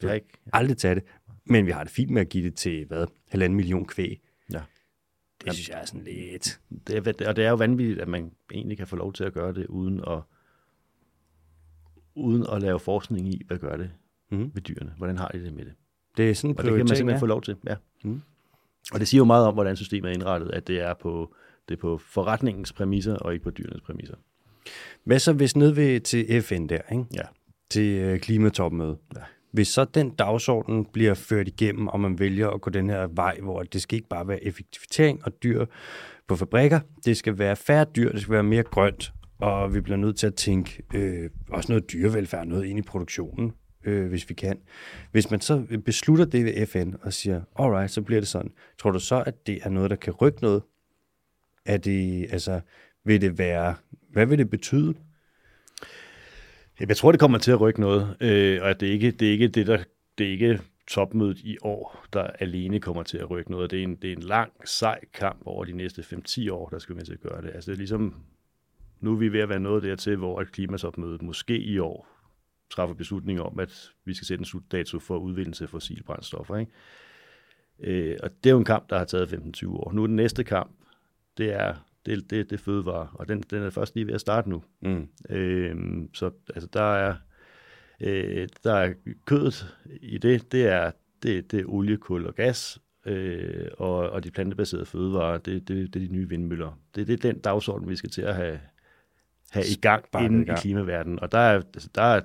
[0.00, 0.28] Det er ikke.
[0.52, 1.02] Aldrig tage det.
[1.44, 4.20] Men vi har det fint med at give det til, hvad, halvanden million kvæg.
[4.52, 4.60] Ja.
[5.44, 6.60] Det synes jeg er sådan lidt...
[6.86, 9.32] Det er, og det er jo vanvittigt, at man egentlig kan få lov til at
[9.32, 10.18] gøre det, uden at,
[12.14, 13.90] uden at lave forskning i, hvad gør det
[14.30, 14.50] Mhm.
[14.54, 14.92] ved dyrene.
[14.96, 15.72] Hvordan har de det med det?
[16.16, 17.20] Det er sådan en Og det kan man simpelthen ja.
[17.22, 17.74] få lov til, ja.
[18.04, 18.22] Mm.
[18.92, 21.34] Og det siger jo meget om, hvordan systemet er indrettet, at det er på,
[21.68, 24.16] det er på forretningens præmisser, og ikke på dyrenes præmisser.
[25.04, 27.04] Hvad så hvis ned ved til FN der, ikke?
[27.14, 27.22] Ja.
[27.70, 29.20] til øh, klimatopmøde, Ja.
[29.52, 33.38] hvis så den dagsorden bliver ført igennem, og man vælger at gå den her vej,
[33.42, 35.64] hvor det skal ikke bare være effektivitering og dyr
[36.28, 39.96] på fabrikker, det skal være færre dyr, det skal være mere grønt, og vi bliver
[39.96, 43.52] nødt til at tænke øh, også noget dyrevelfærd, noget ind i produktionen,
[43.84, 44.58] øh, hvis vi kan.
[45.12, 48.50] Hvis man så beslutter det ved FN og siger, alright, så bliver det sådan.
[48.78, 50.62] Tror du så, at det er noget, der kan rykke noget?
[51.66, 52.60] Er det, altså,
[53.04, 53.74] vil det være,
[54.16, 54.94] hvad vil det betyde?
[56.80, 59.32] Jeg tror, det kommer til at rykke noget, øh, og det er ikke det, er
[59.32, 59.84] ikke det der,
[60.18, 63.70] det er ikke topmødet i år, der alene kommer til at rykke noget.
[63.70, 66.78] Det er en, det er en lang, sej kamp over de næste 5-10 år, der
[66.78, 67.50] skal vi med til at gøre det.
[67.54, 68.14] Altså det er ligesom,
[69.00, 72.08] nu er vi ved at være noget dertil, hvor et klimatopmøde måske i år
[72.70, 76.56] træffer beslutning om, at vi skal sætte en slutdato for udvindelse af fossile brændstoffer.
[76.56, 76.72] Ikke?
[77.80, 79.92] Øh, og det er jo en kamp, der har taget 15-20 år.
[79.92, 80.70] Nu er den næste kamp,
[81.38, 81.74] det er
[82.06, 84.62] det, det, det fødevare, og den, den er først lige ved at starte nu.
[84.80, 85.08] Mm.
[85.30, 85.76] Øh,
[86.14, 87.14] så altså, der er
[88.00, 88.92] øh, der er
[89.24, 90.90] kødet i det, det er,
[91.22, 95.94] det, det er olie, kul og gas, øh, og, og de plantebaserede fødevarer, det, det,
[95.94, 96.80] det er de nye vindmøller.
[96.94, 98.60] Det, det er den dagsorden, vi skal til at have,
[99.50, 100.58] have i gang inden i, gang.
[100.58, 101.20] i klimaverdenen.
[101.20, 102.20] Og der er, altså, der er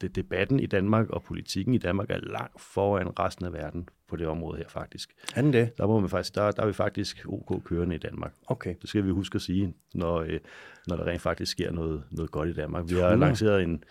[0.00, 4.16] det, debatten i Danmark og politikken i Danmark er langt foran resten af verden på
[4.16, 5.10] det område her faktisk.
[5.34, 5.78] Den det?
[5.78, 8.32] Der, må man faktisk, der, der er vi faktisk OK kørende i Danmark.
[8.46, 8.74] Okay.
[8.80, 10.40] Det skal vi huske at sige, når, øh,
[10.86, 12.84] når der rent faktisk sker noget, noget godt i Danmark.
[12.88, 13.84] Vi har lanceret en,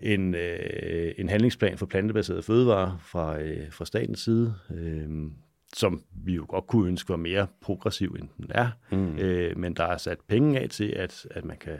[0.00, 5.30] en, øh, en handlingsplan for plantebaserede fødevarer fra, øh, fra statens side, øh,
[5.76, 8.68] som vi jo godt kunne ønske var mere progressiv, end den er.
[8.92, 9.18] Mm.
[9.18, 11.78] Øh, men der er sat penge af til, at, at man kan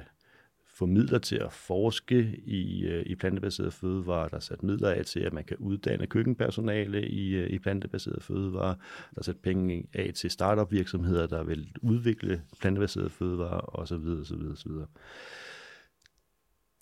[0.75, 4.29] få midler til at forske i, øh, i plantebaserede fødevarer.
[4.29, 8.21] Der er sat midler af til, at man kan uddanne køkkenpersonale i, øh, i plantebaserede
[8.21, 8.75] fødevarer.
[9.11, 13.95] Der er sat penge af til startup virksomheder, der vil udvikle plantebaserede fødevarer osv.
[13.95, 14.73] osv., osv.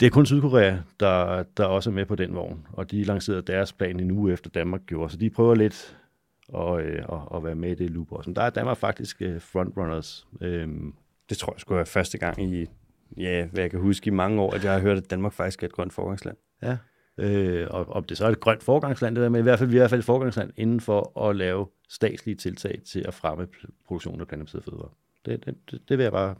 [0.00, 3.42] Det er kun Sydkorea, der, der også er med på den vogn, og de lancerede
[3.42, 5.98] deres plan en uge efter Danmark gjorde, så de prøver lidt
[6.54, 8.30] at, øh, at, at være med i det loop også.
[8.30, 10.26] Men der er Danmark faktisk øh, frontrunners.
[10.40, 10.94] Øhm.
[11.28, 12.66] Det tror jeg skulle være første gang i,
[13.16, 15.62] ja, hvad jeg kan huske i mange år, at jeg har hørt, at Danmark faktisk
[15.62, 16.36] er et grønt forgangsland.
[16.62, 16.76] Ja,
[17.18, 19.70] øh, og om det så er et grønt forgangsland, det der, men i hvert fald,
[19.70, 23.14] vi er i hvert fald et forgangsland inden for at lave statslige tiltag til at
[23.14, 23.46] fremme
[23.86, 24.96] produktionen af plantebaserede fødevarer.
[25.26, 26.34] Det, det, det, det vil jeg bare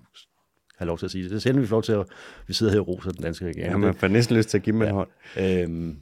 [0.78, 1.30] have lov til at sige det.
[1.30, 2.06] Det er sjældent, vi får lov til at
[2.46, 3.70] vi sidder her og roser den danske regering.
[3.70, 4.90] Ja, man får næsten lyst til at give mig ja.
[4.90, 5.08] en hånd.
[5.40, 5.98] Øhm,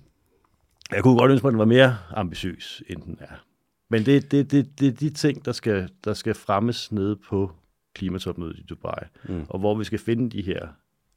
[0.92, 3.44] jeg kunne godt ønske, at den var mere ambitiøs, end den er.
[3.90, 7.52] Men det, det, det, det er de ting, der skal, der skal fremmes nede på
[7.94, 9.44] klimatopmødet i Dubai, mm.
[9.48, 10.68] og hvor vi skal finde de her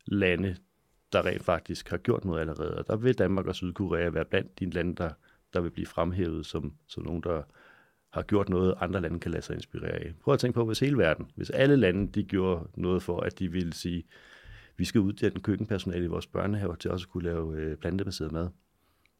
[0.06, 0.56] lande,
[1.12, 2.78] der rent faktisk har gjort noget allerede.
[2.78, 5.10] Og der vil Danmark og Sydkorea være blandt de lande, der,
[5.54, 7.42] der vil blive fremhævet som, som nogen, der
[8.14, 10.14] har gjort noget, andre lande kan lade sig inspirere af.
[10.24, 13.40] Prøv at tænke på, hvis hele verden, hvis alle lande, de gjorde noget for, at
[13.40, 14.04] de ville sige,
[14.78, 18.50] vi skal uddanne køkkenpersonale i vores børnehaver til også at kunne lave øh, plantebaseret mad.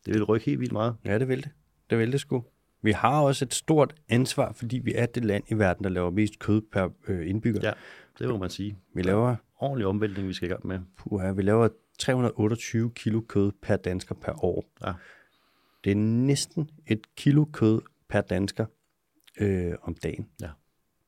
[0.06, 0.96] Det vil rykke helt vildt meget.
[1.06, 1.50] Ja, det vil det.
[1.90, 2.46] Det vil det sgu.
[2.84, 6.10] Vi har også et stort ansvar, fordi vi er det land i verden, der laver
[6.10, 7.62] mest kød per øh, indbygger.
[7.64, 7.72] Ja,
[8.20, 8.78] det må man sige.
[8.94, 9.36] Vi laver...
[9.60, 10.80] Ordentlig omvæltning, vi skal i gang med.
[10.98, 11.68] Puha, vi laver
[12.00, 14.66] 328 kilo kød per dansker per år.
[14.86, 14.94] Ja.
[15.84, 18.66] Det er næsten et kilo kød per dansker
[19.40, 20.28] øh, om dagen.
[20.42, 20.50] Ja.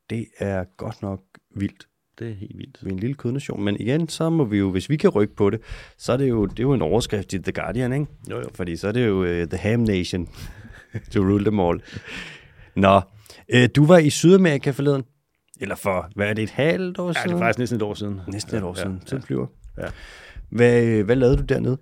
[0.10, 1.24] Det er godt nok
[1.56, 1.88] vildt.
[2.20, 2.86] Det er helt vildt.
[2.86, 3.64] Vi er en lille kødnation.
[3.64, 5.62] Men igen, så må vi jo, hvis vi kan rykke på det,
[5.98, 8.08] så er det jo, det er jo en overskrift i The Guardian, ikke?
[8.30, 8.50] Jo, jo.
[8.54, 10.28] Fordi så er det jo uh, The Ham Nation
[11.14, 11.82] to rule them all.
[12.76, 13.02] Nå,
[13.56, 15.04] uh, du var i Sydamerika forleden.
[15.62, 17.30] Eller for, hvad er det, et halvt år siden?
[17.30, 18.22] Ja, det er faktisk næsten et år siden.
[18.28, 19.02] Næsten et år siden.
[19.12, 19.22] Ja, ja.
[19.22, 19.48] flyver.
[19.78, 19.88] Ja.
[20.50, 21.78] Hvad, hvad lavede du dernede?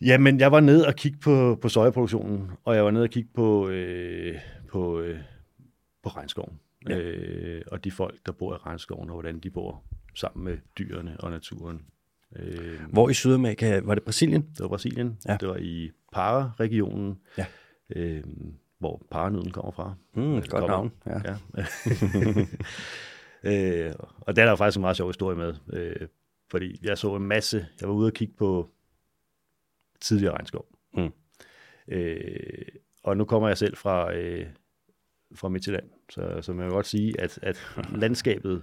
[0.00, 3.30] Jamen, jeg var nede og kigge på, på sojaproduktionen, og jeg var nede og kigge
[3.34, 4.34] på, øh,
[4.72, 5.18] på, øh,
[6.02, 6.58] på regnskoven.
[6.88, 6.98] Ja.
[6.98, 9.82] Øh, og de folk, der bor i regnskoven, og hvordan de bor
[10.14, 11.80] sammen med dyrene og naturen.
[12.36, 13.80] Øh, Hvor i Sydamerika?
[13.84, 14.42] Var det Brasilien?
[14.42, 15.18] Det var Brasilien.
[15.28, 15.36] Ja.
[15.40, 17.46] Det var i Para-regionen, ja.
[17.96, 18.24] Øh,
[18.78, 19.94] hvor paranøden kommer fra.
[20.14, 20.68] Mm, godt kommer.
[20.68, 20.92] navn.
[21.06, 21.20] Ja.
[21.24, 21.36] ja.
[23.88, 26.08] øh, og der er der faktisk en meget sjov historie med, øh,
[26.50, 28.70] fordi jeg så en masse, jeg var ude og kigge på
[30.00, 30.66] tidligere regnskov.
[30.94, 31.12] Mm.
[31.88, 32.64] Øh,
[33.02, 34.46] og nu kommer jeg selv fra, øh,
[35.34, 38.62] fra Midtjylland, så, så man kan godt sige, at, at landskabet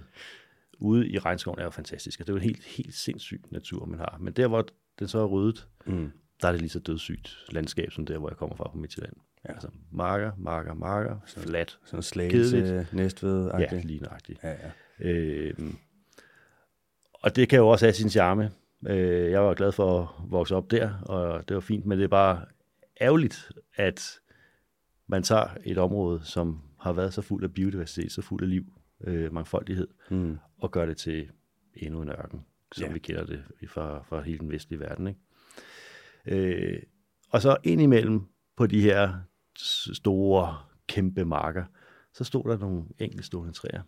[0.78, 2.18] ude i regnskoven er jo fantastisk.
[2.18, 4.16] Det er jo en helt, helt sindssyg natur, man har.
[4.20, 4.66] Men der, hvor
[4.98, 6.12] den så er ryddet, mm.
[6.42, 9.12] Der er det lige så dødssygt landskab, som der, hvor jeg kommer fra på Midtjylland.
[9.48, 9.52] Ja.
[9.52, 14.40] Altså marker, marker, marker, så, flat, sådan slagelse, næstved Ja, lige nøjagtigt.
[14.42, 14.70] Ja, ja.
[15.00, 15.76] Øhm,
[17.12, 18.50] og det kan jo også have sin charme.
[18.86, 22.04] Øh, jeg var glad for at vokse op der, og det var fint, men det
[22.04, 22.44] er bare
[23.00, 24.20] ærgerligt, at
[25.06, 28.64] man tager et område, som har været så fuld af biodiversitet, så fuld af liv,
[29.04, 30.38] øh, mangfoldighed, mm.
[30.58, 31.30] og gør det til
[31.74, 32.92] endnu en ørken, som ja.
[32.92, 35.06] vi kender det fra, fra hele den vestlige verden.
[35.06, 35.20] Ikke?
[36.28, 36.82] Øh,
[37.30, 38.20] og så indimellem
[38.56, 39.14] på de her
[39.92, 41.64] store, kæmpe marker,
[42.12, 43.82] så stod der nogle enkeltstående træer.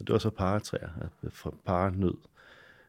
[0.00, 0.88] Og det var så paretræer,
[1.30, 2.14] fra parenød.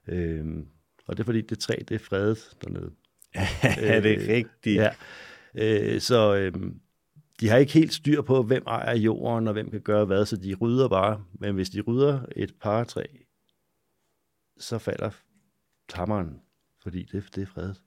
[0.08, 0.68] Øhm,
[1.08, 2.92] og det er fordi, det træ, det er fredet dernede.
[3.94, 4.82] er det øh, rigtigt?
[4.82, 4.90] Ja.
[5.56, 6.54] Øh, så øh,
[7.40, 10.38] de har ikke helt styr på, hvem ejer jorden, og hvem kan gøre hvad, så
[10.38, 11.24] de rydder bare.
[11.34, 13.06] Men hvis de rydder et paretræ,
[14.58, 15.12] så falder
[15.94, 16.42] hammeren,
[16.84, 17.82] fordi det, det er fredet.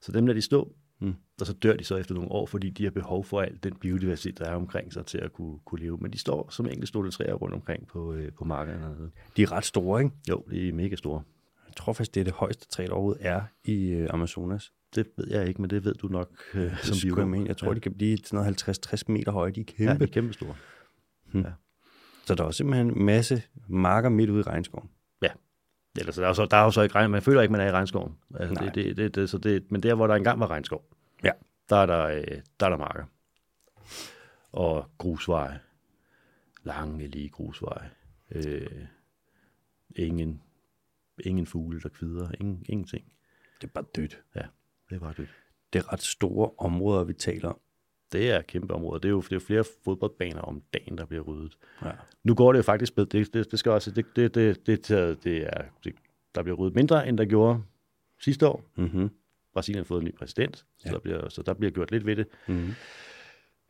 [0.00, 1.14] Så dem lader de stå, mm.
[1.40, 3.74] og så dør de så efter nogle år, fordi de har behov for al den
[3.74, 5.98] biodiversitet, der er omkring sig til at kunne, kunne leve.
[6.00, 9.10] Men de står som enkeltstående træer rundt omkring på, øh, på markerne.
[9.36, 10.16] De er ret store, ikke?
[10.28, 11.22] Jo, de er mega store.
[11.66, 14.72] Jeg tror faktisk, det er det højeste træ, der overhovedet er i øh, Amazonas.
[14.94, 17.36] Det ved jeg ikke, men det ved du nok øh, som biolog.
[17.36, 17.74] Jeg, jeg tror, ja.
[17.74, 19.50] de kan blive sådan 50-60 meter høje.
[19.50, 19.92] De er kæmpe.
[19.92, 20.54] Ja, de er kæmpe store.
[21.32, 21.40] Hmm.
[21.40, 21.52] Ja.
[22.26, 24.88] Så der er simpelthen en masse marker midt ude i regnskoven.
[25.98, 27.66] Ellers, der er, så, der er jo så ikke regn, man føler ikke, man er
[27.66, 28.18] i regnskoven.
[28.34, 30.84] Altså, det, det, det, det, så det, men der, hvor der engang var regnskov,
[31.24, 31.30] ja.
[31.68, 33.04] der, er der, øh, der er der marker.
[34.52, 35.60] Og grusveje.
[36.62, 37.90] Lange, lige grusveje.
[38.30, 38.86] Øh,
[39.96, 40.42] ingen,
[41.24, 42.30] ingen fugle, der kvider.
[42.40, 43.12] Ingen, ingenting.
[43.60, 44.22] Det er bare dødt.
[44.34, 44.42] Ja,
[44.90, 45.30] det er bare dødt.
[45.72, 47.60] Det er ret store områder, vi taler om.
[48.12, 48.98] Det er kæmpe områder.
[48.98, 51.58] Det er jo, det er jo flere fodboldbaner om dagen, der bliver ryddet.
[51.84, 51.90] Ja.
[52.24, 53.08] Nu går det jo faktisk bedre.
[53.18, 54.88] Det, det, det skal også, det, det, det, det,
[55.24, 55.94] det er, det,
[56.34, 57.62] der bliver ryddet mindre, end der gjorde
[58.20, 58.64] sidste år.
[58.76, 59.10] Mm-hmm.
[59.52, 60.88] Brasilien har fået en ny præsident, ja.
[60.88, 62.26] så, der bliver, så der bliver gjort lidt ved det.
[62.48, 62.74] Mm-hmm.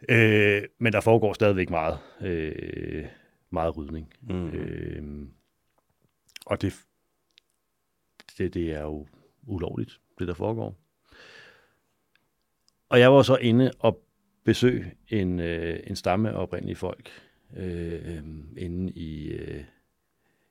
[0.08, 3.06] Øh, men der foregår stadigvæk meget, øh,
[3.50, 4.12] meget rydning.
[4.20, 4.48] Mm-hmm.
[4.48, 5.28] Øh,
[6.46, 6.74] og det,
[8.38, 9.06] det, det er jo
[9.46, 10.76] ulovligt, det der foregår.
[12.88, 14.04] Og jeg var så inde og
[14.44, 17.10] besøge en, øh, en stamme af oprindelige folk
[17.56, 18.22] øh,
[18.56, 19.64] inde i øh,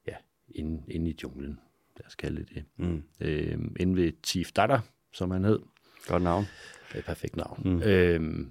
[0.08, 0.16] ja,
[0.50, 1.60] inde, inde i junglen,
[1.98, 2.64] lad os kalde det det.
[2.78, 3.04] Mm.
[3.22, 4.80] Øh, inde ved Chief Dada,
[5.14, 5.60] som han hed.
[6.08, 6.46] Godt navn.
[6.88, 7.62] Det er et perfekt navn.
[7.66, 7.82] Mm.
[7.82, 8.46] Øh,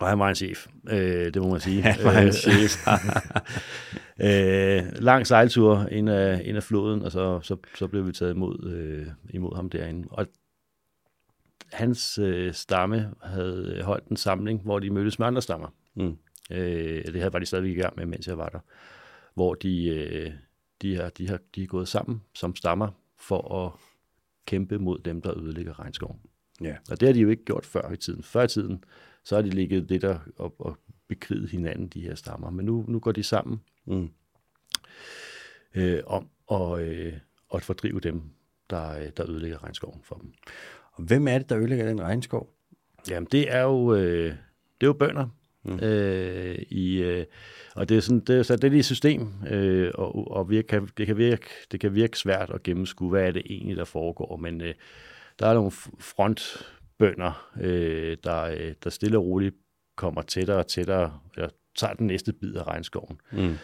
[0.00, 1.82] og han var en chef, øh, det må man sige.
[1.92, 2.86] Han var en chef.
[4.26, 8.34] øh, lang sejltur ind af, ind af floden, og så, så, så blev vi taget
[8.34, 10.08] imod, øh, imod ham derinde.
[10.10, 10.26] Og
[11.72, 15.68] hans øh, stamme havde holdt en samling, hvor de mødtes med andre stammer.
[15.94, 16.16] Mm.
[16.50, 18.58] Øh, det her var de stadigvæk i gang med, mens jeg var der.
[19.34, 20.32] Hvor de, øh,
[20.82, 23.72] de, har, de, har, de er gået sammen som stammer for at
[24.46, 26.20] kæmpe mod dem, der ødelægger regnskoven.
[26.60, 26.76] Ja.
[26.90, 28.22] Og det har de jo ikke gjort før i tiden.
[28.22, 28.84] Før i tiden,
[29.24, 32.50] så har de ligget lidt og, og, og bekriget hinanden, de her stammer.
[32.50, 34.10] Men nu, nu går de sammen mm.
[35.74, 37.12] øh, om at, øh,
[37.54, 38.22] at fordrive dem,
[38.70, 40.32] der, der ødelægger regnskoven for dem.
[41.06, 42.50] Hvem er det, der ødelægger den regnskov?
[43.10, 44.36] Jamen, det er jo, øh, det
[44.80, 45.26] er jo bønder.
[45.62, 45.78] Mm.
[45.80, 47.24] Øh, i, øh,
[47.74, 50.88] og det er sådan, det er det er et system, øh, og, og virke, kan,
[50.96, 54.36] det, kan virke, det kan virke svært at gennemskue, hvad er det egentlig, der foregår,
[54.36, 54.74] men øh,
[55.38, 55.70] der er nogle
[56.00, 59.54] frontbønder, øh, der, øh, der stille og roligt
[59.96, 63.20] kommer tættere og tættere, eller tager den næste bid af regnskoven.
[63.32, 63.56] Mm.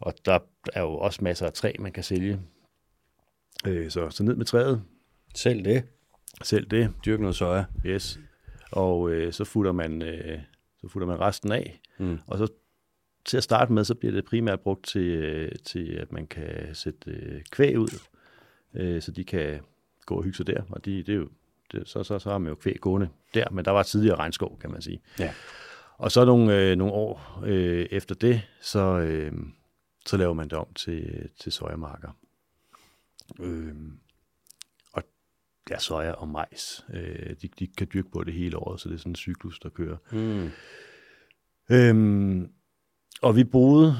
[0.00, 0.38] Og der
[0.72, 2.40] er jo også masser af træ, man kan sælge.
[3.66, 4.82] Øh, så, så ned med træet.
[5.34, 5.84] Selv det.
[6.42, 6.92] Selv det.
[7.04, 7.64] Dyrk noget soja.
[7.86, 8.18] Yes.
[8.72, 10.38] Og øh, så futter man øh,
[10.80, 11.80] så futter man resten af.
[11.98, 12.18] Mm.
[12.26, 12.48] Og så
[13.24, 16.74] til at starte med, så bliver det primært brugt til, øh, til at man kan
[16.74, 18.00] sætte øh, kvæg ud,
[18.74, 19.60] øh, så de kan
[20.06, 20.62] gå og hygge sig der.
[20.70, 21.28] Og de, det er jo,
[21.72, 24.58] det, så, så, så har man jo kvæg gående der, men der var tidligere regnskov,
[24.60, 25.00] kan man sige.
[25.18, 25.32] Ja.
[25.98, 29.32] Og så nogle, øh, nogle år øh, efter det, så, øh,
[30.06, 32.10] så laver man det om til, til sojamarker.
[33.40, 33.74] Øh,
[35.70, 38.94] ja, soja og majs, øh, de, de kan dyrke på det hele året, så det
[38.94, 39.96] er sådan en cyklus, der kører.
[40.12, 40.50] Mm.
[41.70, 42.52] Øhm,
[43.22, 43.94] og vi boede,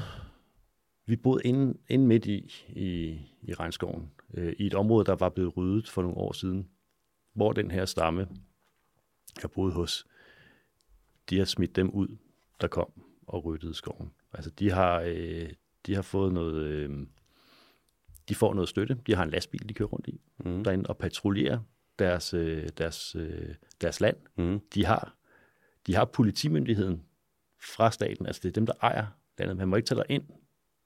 [1.06, 5.28] vi boede inde, inde midt i, i, i regnskoven, øh, i et område, der var
[5.28, 6.68] blevet ryddet for nogle år siden,
[7.34, 8.28] hvor den her stamme,
[9.42, 10.06] jeg boede hos,
[11.30, 12.16] de har smidt dem ud,
[12.60, 12.92] der kom
[13.26, 14.10] og ryddede skoven.
[14.32, 15.50] Altså de har, øh,
[15.86, 17.06] de har fået noget, øh,
[18.28, 18.96] de får noget støtte.
[19.06, 20.64] De har en lastbil, de kører rundt i, Mm.
[20.64, 21.58] derinde og patruljerer
[21.98, 24.16] deres, øh, deres, øh, deres land.
[24.38, 24.60] Mm.
[24.74, 25.16] De har,
[25.86, 27.02] de har politimyndigheden
[27.74, 29.06] fra staten, altså det er dem, der ejer
[29.38, 29.56] landet.
[29.56, 30.22] Man må ikke tage ind,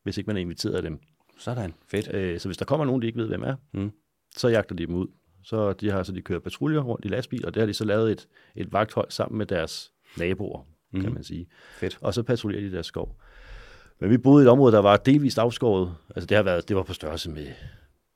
[0.03, 0.99] hvis ikke man er inviteret af dem.
[1.39, 1.75] Sådan.
[1.87, 2.15] Fedt.
[2.15, 3.93] Øh, så hvis der kommer nogen, de ikke ved, hvem er, Mm.
[4.37, 5.07] så jagter de dem ud.
[5.43, 7.85] Så de har så de kører patruljer rundt i lastbil, og det har de så
[7.85, 10.63] lavet et, et vagthold sammen med deres naboer,
[10.93, 11.01] mm.
[11.01, 11.47] kan man sige.
[11.73, 11.99] Fedt.
[12.01, 13.21] Og så patruljerer de deres skov.
[14.01, 15.97] Men vi boede i et område, der var delvist afskåret.
[16.15, 17.47] Altså det har været, det var på størrelse med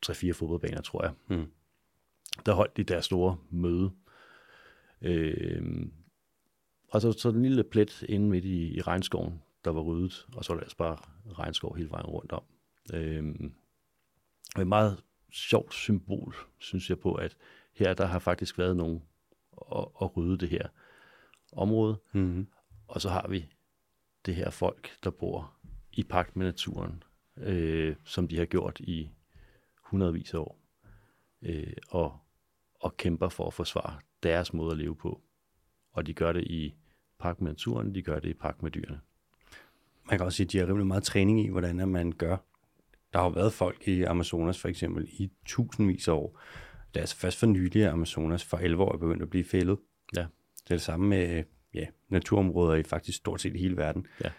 [0.07, 1.13] 3-4 fodboldbaner, tror jeg.
[1.29, 1.47] Mm.
[2.47, 3.91] Der holdt de deres store møde.
[5.03, 5.87] Øh,
[6.89, 10.45] og så, så den lille plet inde midt i, i regnskoven, der var ryddet, og
[10.45, 10.97] så var der altså bare
[11.39, 12.43] regnskov hele vejen rundt om.
[12.93, 13.35] Øh,
[14.55, 17.37] og et meget sjovt symbol, synes jeg på, at
[17.73, 19.01] her der har faktisk været nogle
[19.77, 20.69] at, at rydde det her
[21.53, 21.97] område.
[22.13, 22.47] Mm-hmm.
[22.89, 23.49] Og så har vi
[24.27, 25.54] det her folk, der bor
[25.97, 27.03] i pagt med naturen,
[27.37, 29.11] øh, som de har gjort i
[29.83, 30.59] hundredvis af år,
[31.43, 32.19] øh, og,
[32.81, 35.21] og kæmper for at forsvare deres måde at leve på.
[35.93, 36.75] Og de gør det i
[37.19, 39.01] pagt med naturen, de gør det i pagt med dyrene.
[40.09, 42.37] Man kan også sige, at de har rimelig meget træning i, hvordan man gør.
[43.13, 46.41] Der har jo været folk i Amazonas for eksempel i tusindvis af år.
[46.89, 49.45] Det er altså først for nylig, at Amazonas for 11 år er begyndt at blive
[49.45, 49.79] fældet.
[50.17, 50.27] Ja.
[50.65, 54.07] Det er det samme med ja, naturområder i faktisk stort set hele verden.
[54.25, 54.31] Ja.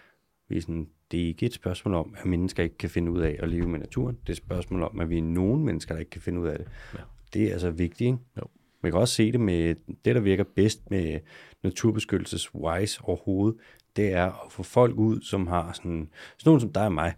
[0.48, 3.20] Vi er sådan, det er ikke et spørgsmål om, at mennesker ikke kan finde ud
[3.20, 4.16] af at leve med naturen.
[4.20, 6.46] Det er et spørgsmål om, at vi er nogle mennesker, der ikke kan finde ud
[6.46, 6.66] af det.
[6.94, 6.98] Ja.
[7.34, 8.18] Det er altså vigtigt, ikke?
[8.36, 8.42] Jo.
[8.82, 11.20] Man kan også se det med det, der virker bedst med
[11.62, 13.58] naturbeskyttelses-wise overhovedet,
[13.96, 17.14] det er at få folk ud, som har sådan, sådan nogen som dig og mig.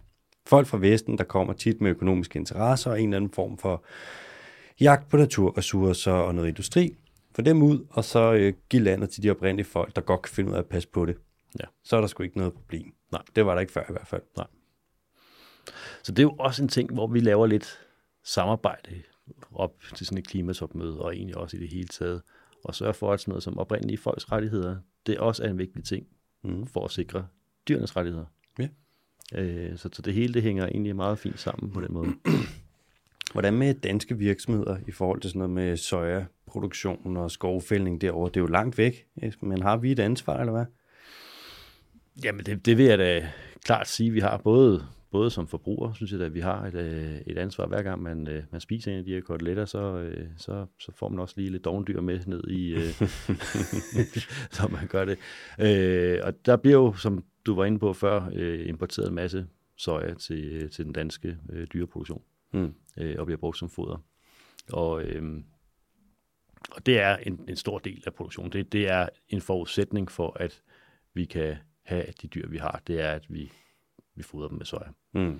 [0.47, 3.83] Folk fra Vesten, der kommer tit med økonomiske interesser og en eller anden form for
[4.79, 6.95] jagt på naturressourcer og noget industri.
[7.35, 10.33] Få dem ud, og så øh, give landet til de oprindelige folk, der godt kan
[10.33, 11.17] finde ud af at passe på det.
[11.59, 11.65] Ja.
[11.83, 12.93] Så er der sgu ikke noget problem.
[13.11, 13.21] Nej.
[13.35, 14.21] Det var der ikke før i hvert fald.
[16.03, 17.79] Så det er jo også en ting, hvor vi laver lidt
[18.23, 19.01] samarbejde
[19.51, 22.21] op til sådan et klimatopmøde, og egentlig også i det hele taget,
[22.63, 25.83] og sørge for, at sådan noget som oprindelige folks rettigheder, det også er en vigtig
[25.83, 26.07] ting
[26.43, 26.67] Mm.
[26.67, 27.27] for at sikre
[27.67, 28.25] dyrenes rettigheder.
[28.59, 28.67] Ja.
[29.35, 32.09] Øh, så, så det hele det hænger egentlig meget fint sammen på den måde.
[33.33, 38.29] Hvordan med danske virksomheder i forhold til sådan noget med sojaproduktion og skovfældning derovre?
[38.29, 39.07] Det er jo langt væk,
[39.41, 40.65] men har vi et ansvar, eller hvad?
[42.23, 43.29] Jamen det, det vil jeg da
[43.63, 47.17] klart sige, vi har både, både som forbruger, synes jeg at vi har et, øh,
[47.27, 47.65] et ansvar.
[47.65, 50.91] Hver gang man, øh, man spiser en af de her koteletter, så, øh, så, så
[50.95, 52.75] får man også lige lidt dovendyr med ned i,
[54.55, 55.17] så man gør det.
[55.59, 58.29] Øh, og der bliver jo, som du var inde på før,
[58.67, 59.47] importeret en masse
[59.77, 62.21] soja til, til den danske øh, dyreproduktion,
[62.53, 62.73] Mm.
[62.97, 64.03] øh, og bliver brugt som foder.
[64.71, 65.43] Og, øh,
[66.71, 68.51] og det er en, en stor del af produktionen.
[68.51, 70.61] Det, det er en forudsætning for, at
[71.13, 71.55] vi kan
[71.89, 72.81] have de dyr, vi har.
[72.87, 73.51] Det er, at vi,
[74.15, 74.89] vi fodrer dem med soja.
[75.13, 75.39] Mm.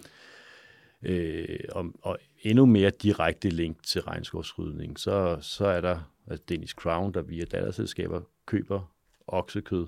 [1.02, 6.76] Øh, og, og endnu mere direkte link til regnskovsrydning, så, så er der altså Danish
[6.76, 8.94] Crown, der via datterselskaber køber
[9.28, 9.88] oksekød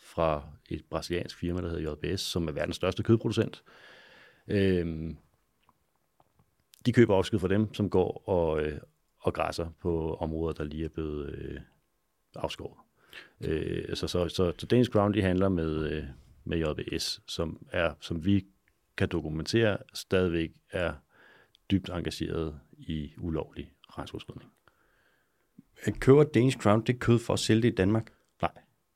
[0.00, 3.62] fra et brasiliansk firma, der hedder JBS, som er verdens største kødproducent.
[4.48, 5.14] Øh,
[6.86, 8.80] de køber oksekød fra dem, som går og, øh,
[9.20, 11.60] og græsser på områder, der lige er blevet øh,
[12.36, 12.87] afskåret.
[13.40, 16.04] Øh, så, så, så, så Danish Crown, de handler med, øh,
[16.44, 18.46] med JBS, som, er, som vi
[18.96, 20.92] kan dokumentere, stadigvæk er
[21.70, 24.50] dybt engageret i ulovlig regnskovsrydning.
[26.00, 28.12] Køber Danish Crown det kød for at sælge det i Danmark?
[28.42, 28.50] Nej,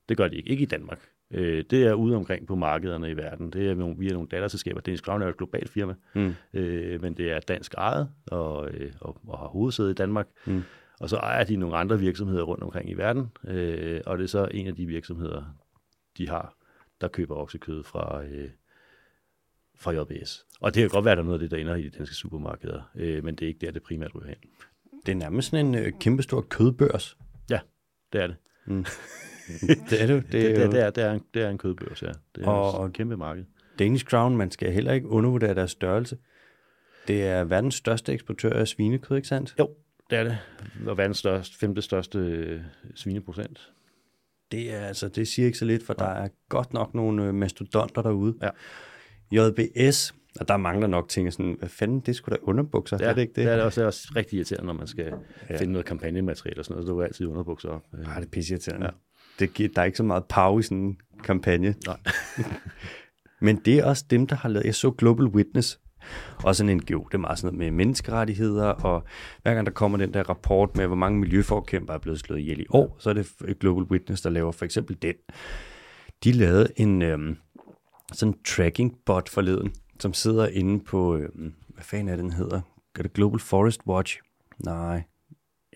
[0.08, 0.50] det gør de ikke.
[0.50, 1.08] Ikke i Danmark.
[1.30, 3.50] Øh, det er ude omkring på markederne i verden.
[3.50, 4.80] Det er nogle, via nogle datterselskaber.
[4.80, 6.34] Danish Crown er et globalt firma, Mm.
[6.52, 10.26] øh, men det er dansk ejet og, øh, og, og har hovedsæde i Danmark.
[10.46, 10.62] Mm.
[11.02, 14.28] Og så ejer de nogle andre virksomheder rundt omkring i verden, øh, og det er
[14.28, 15.56] så en af de virksomheder,
[16.18, 16.54] de har,
[17.00, 18.50] der køber oksekød fra, øh,
[19.76, 20.46] fra JBS.
[20.60, 21.90] Og det kan godt være, at der er noget af det, der ender i de
[21.90, 24.36] danske supermarkeder, øh, men det er ikke der, det primært ryger hen.
[25.06, 27.16] Det er nærmest sådan en øh, kæmpestor kødbørs.
[28.12, 28.36] Det er det.
[29.90, 30.22] det er det.
[30.24, 32.12] Det Det, er det, det, er, det, er, en, det er en kødbørs, ja.
[32.34, 33.44] Det er Og- og, et kæmpe marked.
[33.78, 36.18] Danish Crown, man skal heller ikke undervurdere deres størrelse.
[37.08, 39.54] Det er verdens største eksportør af svinekød, ikke sandt?
[39.58, 39.70] Jo,
[40.12, 40.38] det er det.
[40.86, 42.60] Og verdens største, femte største øh,
[42.94, 43.72] svineprocent.
[44.52, 47.34] Det er altså, det siger ikke så lidt, for der er godt nok nogle øh,
[47.34, 48.34] mastodonter derude.
[48.42, 48.48] Ja.
[49.32, 53.14] JBS, og der mangler nok ting, sådan, hvad fanden, det skulle da underbukser, Ja, er
[53.14, 53.46] det ikke det?
[53.46, 55.12] Det er også, det er også rigtig irriterende, når man skal Ja.
[55.50, 55.56] ja.
[55.60, 56.86] finde noget kampagnemateriale og sådan noget.
[56.88, 57.82] Så du er altid underbukser op.
[57.94, 58.86] Øh, Nej, det er pisseirriterende.
[58.86, 58.92] Ja.
[58.92, 59.44] Ja.
[59.44, 61.74] Det giver, der er ikke så meget power i sådan en kampagne.
[61.86, 61.96] Nej.
[63.40, 65.80] Men det er også dem, der har lavet, jeg så Global Witness,
[66.44, 69.04] også en NGO, det er meget sådan noget med menneskerettigheder, og
[69.42, 72.60] hver gang der kommer den der rapport med, hvor mange miljøforkæmper er blevet slået ihjel
[72.60, 75.14] i år, så er det Global Witness, der laver for eksempel den.
[76.24, 77.36] De lavede en øhm,
[78.12, 82.60] sådan tracking bot forleden, som sidder inde på, øhm, hvad fanden er den hedder?
[82.98, 84.20] Er det Global Forest Watch?
[84.58, 85.02] Nej.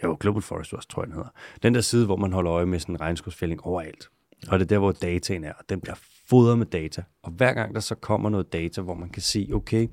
[0.04, 1.30] Jo, Global Forest Watch, tror jeg, den hedder.
[1.62, 4.08] Den der side, hvor man holder øje med sådan en overalt.
[4.48, 5.96] Og det er der, hvor dataen er, og den bliver
[6.28, 7.02] fodret med data.
[7.22, 9.88] Og hver gang der så kommer noget data, hvor man kan se, okay,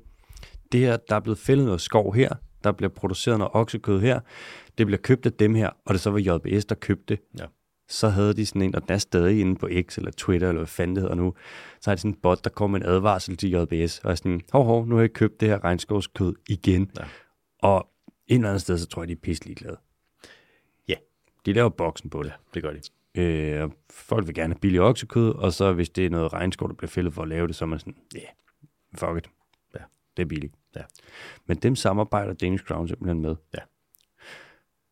[0.72, 2.34] det her, der er blevet fældet noget skov her,
[2.64, 4.20] der bliver produceret noget oksekød her,
[4.78, 7.22] det bliver købt af dem her, og det så var JBS, der købte det.
[7.40, 7.44] Ja.
[7.88, 10.60] Så havde de sådan en, og den er stadig inde på X eller Twitter, eller
[10.60, 11.34] hvad fanden det hedder nu,
[11.80, 14.40] så har de sådan en bot, der kommer en advarsel til JBS, og er sådan,
[14.52, 16.90] hov, hov, nu har jeg købt det her regnskovskød igen.
[16.98, 17.04] Ja.
[17.62, 17.88] Og
[18.26, 19.76] et eller andet sted, så tror jeg, de er pisselig glade.
[20.88, 20.94] Ja.
[21.46, 22.32] De laver boksen på det.
[22.54, 22.80] Det gør de.
[23.22, 26.74] Øh, folk vil gerne have billig oksekød, og så hvis det er noget regnskov, der
[26.74, 28.28] bliver fældet for at lave det, så er man sådan, ja, yeah,
[28.94, 29.30] fuck it.
[30.16, 30.54] Det er billigt.
[30.76, 30.82] Ja.
[31.46, 33.36] Men dem samarbejder Danish Crown simpelthen med.
[33.54, 33.60] Ja.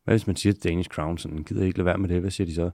[0.03, 2.21] Hvad hvis man siger til Danish Crown, sådan, gider I ikke lade være med det?
[2.21, 2.71] Hvad siger de så?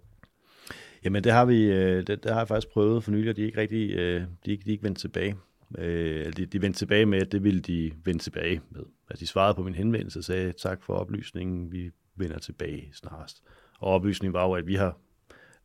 [1.04, 3.42] Jamen, det har vi, øh, det, det har jeg faktisk prøvet for nylig, og de
[3.42, 5.36] er ikke rigtig, øh, de ikke, de er ikke vendt tilbage.
[5.78, 8.82] Øh, de, de vendte tilbage med, at det ville de vende tilbage med.
[9.10, 13.44] Altså, de svarede på min henvendelse og sagde, tak for oplysningen, vi vender tilbage snarest.
[13.80, 14.98] Og oplysningen var jo, at vi har,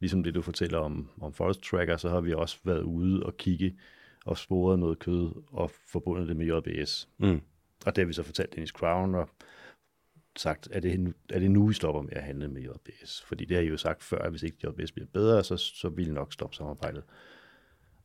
[0.00, 3.36] ligesom det du fortæller om, om Forest Tracker, så har vi også været ude og
[3.36, 3.76] kigge
[4.24, 7.08] og sporet noget kød og forbundet det med JBS.
[7.18, 7.40] Mm.
[7.86, 9.28] Og det har vi så fortalt Dennis Crown og
[10.36, 13.22] sagt, er det, nu, er det nu, vi stopper med at handle med JBS?
[13.22, 15.88] Fordi det har I jo sagt før, at hvis ikke JBS bliver bedre, så, så
[15.88, 17.02] vil I nok stoppe samarbejdet.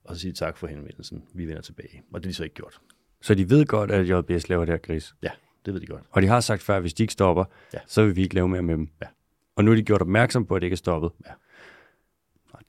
[0.03, 1.24] Og så sige tak for henvendelsen.
[1.34, 2.03] Vi vender tilbage.
[2.13, 2.82] Og det har de så ikke gjort.
[3.22, 5.15] Så de ved godt, at JBS laver det her gris.
[5.24, 5.32] Ja,
[5.65, 6.03] det ved de godt.
[6.11, 7.80] Og de har sagt før, at hvis de ikke stopper, Ja.
[7.88, 8.89] så vil vi ikke lave mere med dem.
[9.01, 9.07] Ja.
[9.55, 11.11] Og nu er de gjort opmærksom på, at det ikke er stoppet.
[11.28, 11.32] Ja.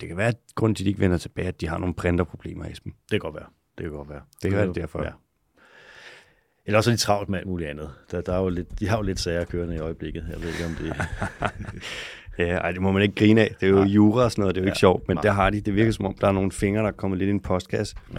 [0.00, 1.94] Det kan være, at grunden til, at de ikke vender tilbage, at de har nogle
[1.94, 2.92] printerproblemer, Esben.
[2.92, 3.46] Det kan godt være.
[3.78, 4.20] Det kan godt være.
[4.42, 5.02] Det kan være jo- derfor.
[5.02, 5.10] Ja.
[6.66, 7.90] Eller også er de travlt med alt muligt andet.
[8.10, 10.26] Der, der er jo lidt, de har jo lidt sager kørende i øjeblikket.
[10.30, 10.94] Jeg ved ikke, om det...
[12.38, 13.54] Ja, ej, det må man ikke grine af.
[13.60, 13.84] Det er jo Nej.
[13.84, 14.70] jura og sådan noget, det er jo Ja.
[14.70, 15.22] ikke sjovt, men Nej.
[15.22, 15.60] der har de.
[15.60, 17.96] Det virker som om, der er nogle fingre, der er kommet lidt i en postkasse.
[18.14, 18.18] Ja.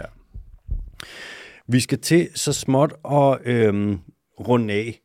[1.68, 3.98] Vi skal til så småt og øhm,
[4.40, 5.00] runde af.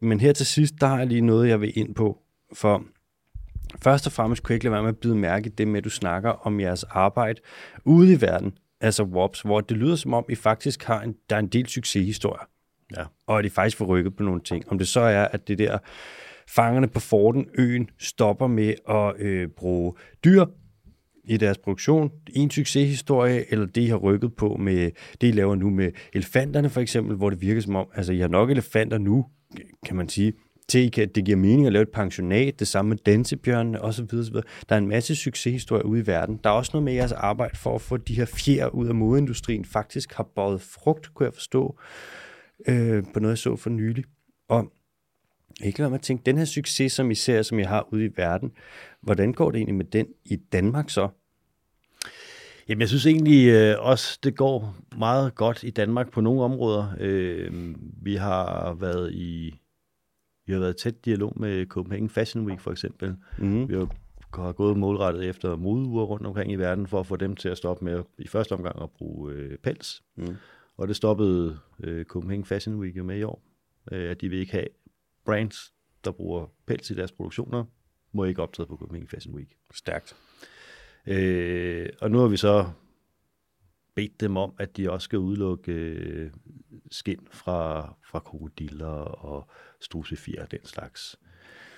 [0.00, 2.18] Men her til sidst, der har jeg lige noget, jeg vil ind på.
[2.54, 2.84] For
[3.82, 5.84] først og fremmest kunne jeg ikke lade være med at byde mærke det med, at
[5.84, 7.40] du snakker om jeres arbejde
[7.84, 11.36] ude i verden, altså WOPS, hvor det lyder som om, I faktisk har en, der
[11.36, 12.48] er en del succeshistorier,
[12.96, 13.04] Ja.
[13.26, 14.64] og at I faktisk får rykket på nogle ting.
[14.68, 15.78] Om det så er, at det der
[16.48, 19.94] fangerne på Forden, øen, stopper med at øh, bruge
[20.24, 20.44] dyr
[21.24, 22.10] i deres produktion.
[22.34, 24.90] En succeshistorie, eller det, I har rykket på med
[25.20, 28.18] det, I laver nu med elefanterne for eksempel, hvor det virker som om, altså I
[28.18, 29.26] har nok elefanter nu,
[29.86, 30.32] kan man sige,
[30.68, 34.04] til at det giver mening at lave et pensionat, det samme med dansebjørnene osv.
[34.04, 34.34] osv.
[34.68, 36.40] Der er en masse succeshistorier ude i verden.
[36.44, 38.94] Der er også noget med jeres arbejde for at få de her fjer ud af
[38.94, 41.78] modeindustrien faktisk har båret frugt, kunne jeg forstå,
[42.68, 44.04] øh, på noget, jeg så for nylig.
[44.48, 44.72] Og
[45.62, 48.04] ikke lade mig at tænke, den her succes, som I ser, som I har ude
[48.04, 48.52] i verden,
[49.02, 51.08] hvordan går det egentlig med den i Danmark så?
[52.68, 56.94] Jamen, jeg synes egentlig øh, også, det går meget godt i Danmark på nogle områder.
[57.00, 59.54] Øh, vi har været i
[60.48, 63.16] vi har været i tæt dialog med Copenhagen Fashion Week for eksempel.
[63.38, 63.68] Mm.
[63.68, 63.88] Vi har,
[64.34, 67.56] har gået målrettet efter modeuger rundt omkring i verden for at få dem til at
[67.56, 70.02] stoppe med i første omgang at bruge øh, pels.
[70.16, 70.36] Mm.
[70.76, 73.42] Og det stoppede øh, Copenhagen Fashion Week jo med i år.
[73.92, 74.66] Øh, at de vil ikke have
[75.24, 75.72] brands,
[76.04, 77.64] der bruger pels i deres produktioner,
[78.12, 79.56] må ikke optræde på Copenhagen Fashion Week.
[79.74, 80.16] Stærkt.
[81.06, 82.66] Øh, og nu har vi så
[83.98, 86.30] bedt dem om, at de også skal udelukke øh,
[86.90, 88.86] skind fra, fra krokodiller
[89.24, 91.16] og strusefjer og den slags.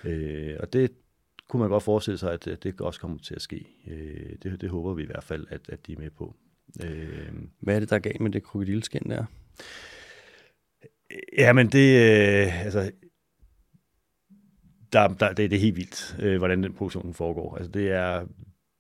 [0.04, 0.90] Øh, og det
[1.48, 3.66] kunne man godt forestille sig, at, at det også kommer til at ske.
[3.86, 6.36] Øh, det, det håber vi i hvert fald, at, at de er med på.
[6.84, 9.24] Øh, Hvad er det, der er galt med det krokodilskin der?
[11.38, 12.90] Ja, men det, øh, altså,
[14.92, 17.56] der, der, det, det er helt vildt, øh, hvordan den produktion foregår.
[17.56, 18.26] Altså, det er,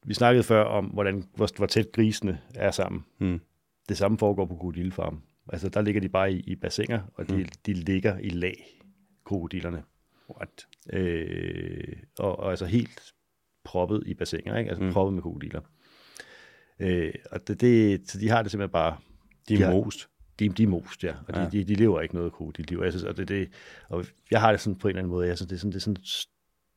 [0.06, 3.04] vi snakkede før om, hvordan, hvor, hvor tæt grisene er sammen.
[3.18, 3.40] Mm.
[3.88, 5.20] Det samme foregår på krokodillefarm.
[5.52, 7.44] Altså, der ligger de bare i, i bassiner, og de, Mm.
[7.66, 8.80] de ligger i lag,
[9.24, 9.82] krokodillerne.
[10.36, 10.66] What?
[10.92, 13.00] Øh, og, og altså helt
[13.64, 14.70] proppet i bassiner, ikke?
[14.70, 14.92] Altså Mm.
[14.92, 15.60] proppet med krokodiller.
[16.80, 18.96] Øh, og det, det, så de har det simpelthen bare
[19.48, 19.70] De er Ja.
[19.70, 20.08] most.
[20.38, 21.14] de, de er most, ja.
[21.28, 21.44] Og de, Ja.
[21.44, 21.50] ja.
[21.50, 22.78] de, de lever ikke noget krokodilliv.
[22.78, 23.48] Og Jeg, synes, og det, det,
[23.88, 25.72] og jeg har det sådan på en eller anden måde, jeg synes, det er sådan,
[25.72, 25.96] det er sådan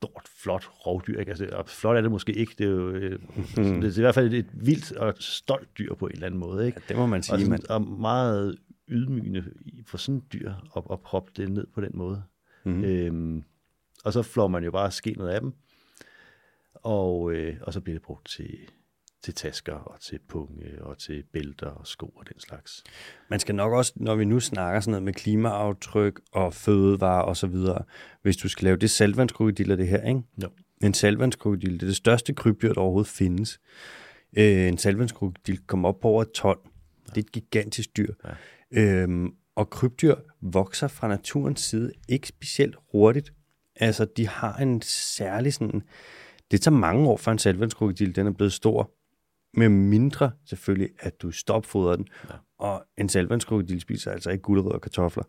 [0.08, 1.20] stort, flot rovdyr.
[1.20, 1.30] Ikke?
[1.30, 2.56] Altså, og flot er det måske ikke.
[2.58, 3.20] Det er jo øh,
[3.58, 3.82] Mm.
[3.82, 6.66] det er i hvert fald et vildt og stolt dyr på en eller anden måde.
[6.66, 6.78] Ikke?
[6.82, 7.62] Ja, det må man Og, sige, mand.
[7.62, 8.58] sådan, og meget
[8.90, 9.44] ydmygende
[9.86, 12.24] for sådan et dyr at, at proppe det ned på den måde.
[12.64, 12.84] Mm.
[12.84, 13.44] Øhm,
[14.06, 15.54] og så flår man jo bare skinnet af dem,
[16.74, 18.58] og, øh, og så bliver det brugt til,
[19.24, 22.84] til tasker og til punge og til bælter og sko og den slags.
[23.30, 27.38] Man skal nok også, når vi nu snakker sådan noget med klimaaftryk og fødevarer og
[27.38, 27.84] så videre,
[28.22, 30.22] hvis du skal lave det saltvandskrokodiller det her, ikke?
[30.44, 30.50] Jo.
[30.84, 33.60] En saltvandskrokodil, det er det største krybdyr, der overhovedet findes.
[34.38, 36.58] Øh, en saltvandskrokodil kommer op på over et ton.
[37.06, 38.14] Det er et gigantisk dyr.
[38.24, 38.32] Ja.
[38.82, 43.34] Øhm, og krybdyr vokser fra naturens side ikke specielt hurtigt.
[43.76, 45.82] Altså, de har en særlig sådan...
[46.52, 48.92] Det tager mange år, før en saltvandskrokodil den er blevet stor.
[49.54, 52.08] Med mindre selvfølgelig, at du stopfodrer den.
[52.30, 52.34] Ja.
[52.60, 55.24] Og en saltvandskrokodil spiser altså ikke gulerødder og kartofler.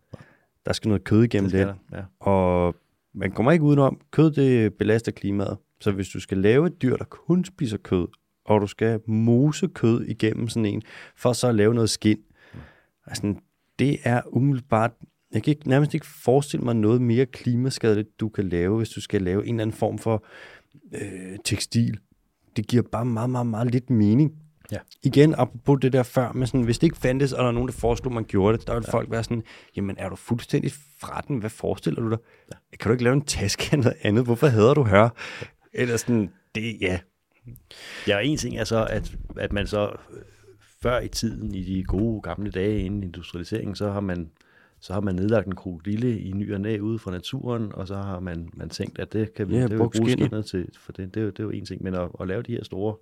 [0.66, 1.77] Der skal noget kød igennem Det det.
[1.91, 2.31] der, ja.
[2.31, 2.75] Og
[3.14, 5.59] man kommer ikke udenom, kød det belaster klimaet.
[5.81, 8.07] Så hvis du skal lave et dyr, der kun spiser kød,
[8.45, 10.83] og du skal mose kød igennem sådan en,
[11.16, 12.20] for så at lave noget skind,
[13.07, 13.35] altså,
[13.79, 14.93] det er umiddelbart,
[15.33, 19.01] jeg kan ikke, nærmest ikke forestille mig noget mere klimaskadeligt, du kan lave, hvis du
[19.01, 20.25] skal lave en eller anden form for
[20.95, 21.99] øh, tekstil.
[22.57, 24.32] Det giver bare meget, meget, meget lidt mening.
[24.72, 24.78] Ja.
[25.02, 27.68] Igen, apropos det der før, med sådan, hvis det ikke fandtes, og der er nogen,
[27.68, 28.92] der foreslog, man gjorde det, der ville ja.
[28.92, 29.42] folk være sådan,
[29.76, 31.38] jamen er du fuldstændig fra den?
[31.38, 32.18] Hvad forestiller du dig?
[32.52, 32.76] Ja.
[32.76, 34.24] Kan du ikke lave en taske eller noget andet?
[34.24, 35.09] Hvorfor hedder du her?
[35.72, 36.98] Eller sådan, det, ja.
[38.09, 40.22] Ja, og en ting er så, at, at man så øh,
[40.82, 44.30] før i tiden, i de gode gamle dage inden industrialiseringen, så har man
[44.85, 47.97] så har man nedlagt en krokodille i ny og næ ude fra naturen, og så
[47.97, 51.14] har man, man tænkt, at det kan vi, Ja, det bruge skinnet til, for det,
[51.14, 52.97] det, er jo, det er jo en ting, men at, at lave de her store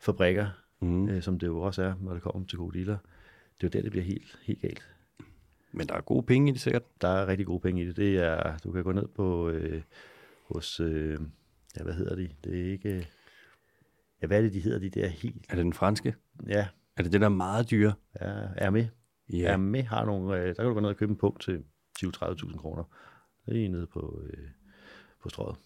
[0.00, 0.46] fabrikker,
[0.80, 1.08] Mm.
[1.08, 2.96] øh, som det jo også er, når det kommer til krokodiller,
[3.60, 4.88] det er jo der, det bliver helt, helt galt.
[5.72, 6.82] Men der er gode penge i det sikkert.
[7.00, 7.96] Der er rigtig gode penge i det.
[7.96, 9.82] det er, du kan gå ned på øh,
[10.54, 11.18] hos, øh,
[11.78, 12.28] ja, hvad hedder de?
[12.44, 13.08] Det er ikke,
[14.22, 16.14] ja, hvad er det, de hedder, de der helt, Er det den franske?
[16.48, 16.66] ja,
[16.96, 17.92] Er det det, der er meget dyre?
[18.14, 18.86] er, er med.
[19.32, 19.52] Ja.
[19.52, 21.62] Er med har nogle, øh, der kan du gå ned og købe en punkt til
[21.98, 22.84] 20-30.000 kroner.
[23.46, 24.44] Det er nede på, øh,
[25.22, 25.56] på strøget.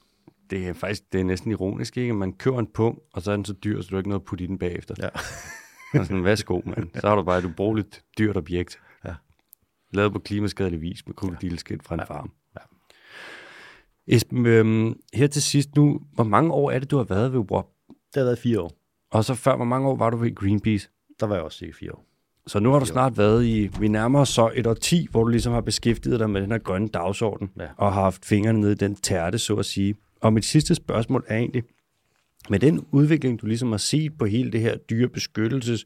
[0.50, 2.12] Det er faktisk det er næsten ironisk, ikke?
[2.12, 4.20] Man køber en pung, og så er den så dyr, så du har ikke noget
[4.20, 4.94] at putte i den bagefter.
[4.98, 5.08] Ja.
[6.00, 6.90] Og sådan, værsgo, mand.
[7.00, 8.78] Så har du bare et ubrugeligt dyrt objekt.
[9.04, 9.14] Ja.
[9.92, 12.04] Lavet på klimaskadelig vis med krokodilskind fra en Ja.
[12.04, 12.32] farm.
[12.54, 12.60] Ja.
[14.06, 17.38] Esben, øhm, her til sidst nu, hvor mange år er det, du har været ved
[17.38, 17.66] WOP?
[17.88, 18.72] Det har været fire år.
[19.10, 20.88] Og så før, hvor mange år var du ved Greenpeace?
[21.20, 22.04] Der var jeg også cirka fire år.
[22.46, 25.24] Så nu har du snart været i, vi nærmer os så et år 10, hvor
[25.24, 27.66] du ligesom har beskæftiget dig med den her grønne dagsorden, Ja.
[27.76, 29.94] og har haft fingrene nede i den tærte, så at sige.
[30.20, 31.62] Og mit sidste spørgsmål er egentlig,
[32.50, 35.84] med den udvikling, du ligesom har set på hele det her dyrebeskyttelses-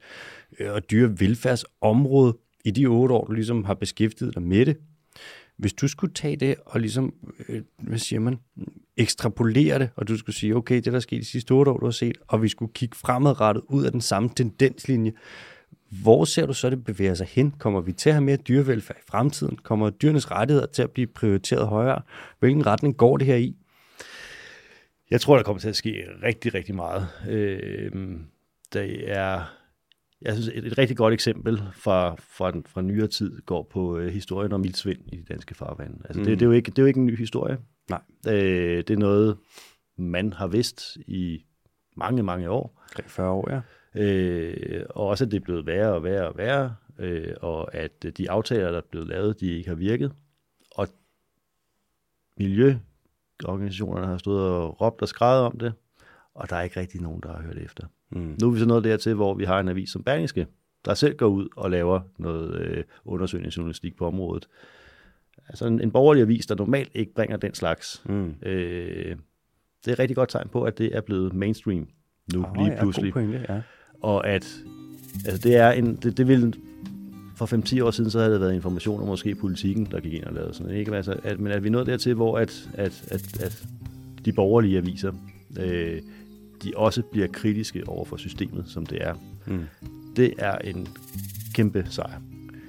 [0.60, 4.76] øh, og dyrevelfærdsområde i de otte år, du ligesom har beskæftiget dig med det,
[5.56, 7.14] hvis du skulle tage det og ligesom,
[7.48, 8.36] øh, hvad siger man,
[8.96, 11.76] ekstrapolere det, og du skulle sige, okay, det der er sket de sidste otte år,
[11.78, 15.12] du har set, og vi skulle kigge fremadrettet ud af den samme tendenslinje,
[15.90, 17.50] hvor ser du så, det bevæger sig hen?
[17.50, 19.56] Kommer vi til at have mere dyrevelfærd i fremtiden?
[19.56, 22.02] Kommer dyrenes rettigheder til at blive prioriteret højere?
[22.38, 23.56] Hvilken retning går det her i?
[25.10, 27.08] Jeg tror, der kommer til at ske rigtig, rigtig meget.
[27.28, 27.92] Øh,
[28.72, 29.54] det er,
[30.22, 33.98] jeg synes, et, et rigtig godt eksempel fra, fra, den, fra nyere tid går på
[33.98, 35.98] øh, historien om ildsvind i de danske farvande.
[36.04, 36.22] Altså, mm.
[36.22, 36.24] Mm.
[36.24, 37.58] det, det, er jo ikke, det er jo ikke en ny historie.
[37.90, 38.00] Nej.
[38.28, 39.36] Øh, det er noget,
[39.98, 41.44] man har vidst i
[41.96, 42.82] mange, mange år.
[43.06, 43.60] 40 år, ja.
[43.94, 47.92] Øh, og også, at det er blevet værre og værre og værre, øh, og at
[48.06, 50.12] øh, de aftaler, der er blevet lavet, de ikke har virket.
[50.74, 50.88] Og
[52.38, 55.72] miljøorganisationerne har stået og råbt og skrevet om det,
[56.34, 57.86] og der er ikke rigtig nogen, der har hørt efter.
[58.10, 58.36] Mm.
[58.42, 60.46] Nu er vi så nået dertil, hvor vi har en avis som Berlingske,
[60.84, 64.48] der selv går ud og laver noget øh, undersøgende journalistik på området.
[65.48, 68.02] Altså en, en borgerlig avis, der normalt ikke bringer den slags.
[68.08, 68.34] Mm.
[68.42, 69.16] Øh,
[69.84, 71.88] det er et rigtig godt tegn på, at det er blevet mainstream
[72.34, 73.12] nu Oh, lige ja, pludselig.
[73.12, 73.60] god pointe, ja.
[74.00, 74.64] Og at
[75.24, 76.56] altså det er en, det, det vil,
[77.36, 80.24] for 5-10 år siden, så havde det været information, og måske politikken, der gik ind
[80.24, 80.76] og lavede sådan.
[80.76, 80.96] Ikke?
[80.96, 83.64] Altså, at, men at vi nået dertil, hvor at, at, at, at
[84.24, 85.12] de borgerlige aviser,
[85.60, 86.00] øh,
[86.64, 89.14] de også bliver kritiske over for systemet, som det er.
[89.46, 89.64] Mm.
[90.16, 90.88] Det er en
[91.54, 92.20] kæmpe sejr,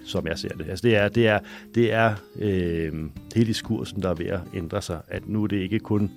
[0.05, 0.69] som jeg ser det.
[0.69, 1.39] Altså det er, det er,
[1.75, 2.93] det er øh,
[3.35, 5.01] hele diskursen, der er ved at ændre sig.
[5.07, 6.11] At nu er det ikke kun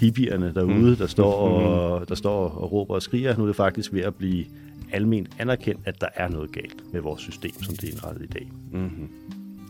[0.00, 0.96] hippierne derude, Mm.
[0.96, 3.36] der, står og, der står og råber og skriger.
[3.36, 4.44] Nu er det faktisk ved at blive
[4.92, 8.26] alment anerkendt, at der er noget galt med vores system, som det er indrettet i
[8.32, 8.50] dag.
[8.72, 9.08] Mm-hmm.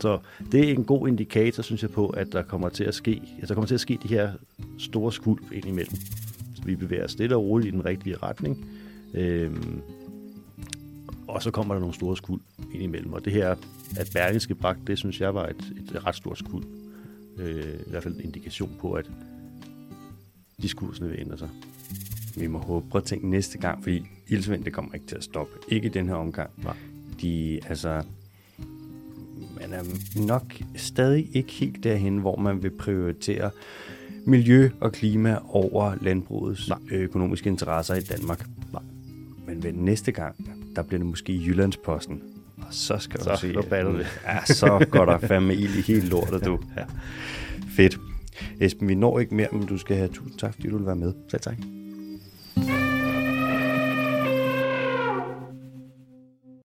[0.01, 0.19] Så
[0.51, 3.47] det er en god indikator, synes jeg på, at der kommer til at ske, at
[3.47, 4.31] der kommer til at ske de her
[4.77, 5.95] store skuld indimellem.
[6.55, 8.65] Så vi bevæger os stille og roligt i den rigtige retning.
[9.13, 9.81] Øhm,
[11.27, 12.41] og så kommer der nogle store skuld
[12.73, 13.13] indimellem.
[13.13, 13.55] Og det her,
[13.97, 16.63] at Berlingske bragt, det synes jeg var et, et ret stort skuld.
[17.39, 19.05] Øh, I hvert fald en indikation på, at
[20.67, 21.49] diskursene vil ændre sig.
[22.35, 22.89] Vi må håbe.
[22.89, 25.53] Prøv at tænke næste gang, fordi ildsvind, det kommer ikke til at stoppe.
[25.67, 26.49] Ikke i den her omgang.
[26.63, 26.75] Nej.
[27.21, 28.03] De, altså,
[29.61, 29.83] man er
[30.27, 33.49] nok stadig ikke helt derhen, hvor man vil prioritere
[34.25, 36.79] miljø og klima over landbrugets Nej.
[36.91, 38.45] økonomiske interesser i Danmark.
[38.73, 38.81] Nej.
[39.47, 40.35] Men ved næste gang,
[40.75, 42.21] der bliver det måske Jyllandsposten.
[42.57, 43.53] Og så skal Så- du se.
[43.53, 43.61] så
[43.97, 44.07] det.
[44.25, 46.59] Ja, så går der fandme ild i hele lortet, du.
[46.77, 46.83] Ja.
[47.75, 47.97] Fedt.
[48.59, 50.95] Esben, vi når ikke mere, men du skal have tusind tak, fordi du vil være
[50.95, 51.13] med.
[51.29, 51.57] Selv tak.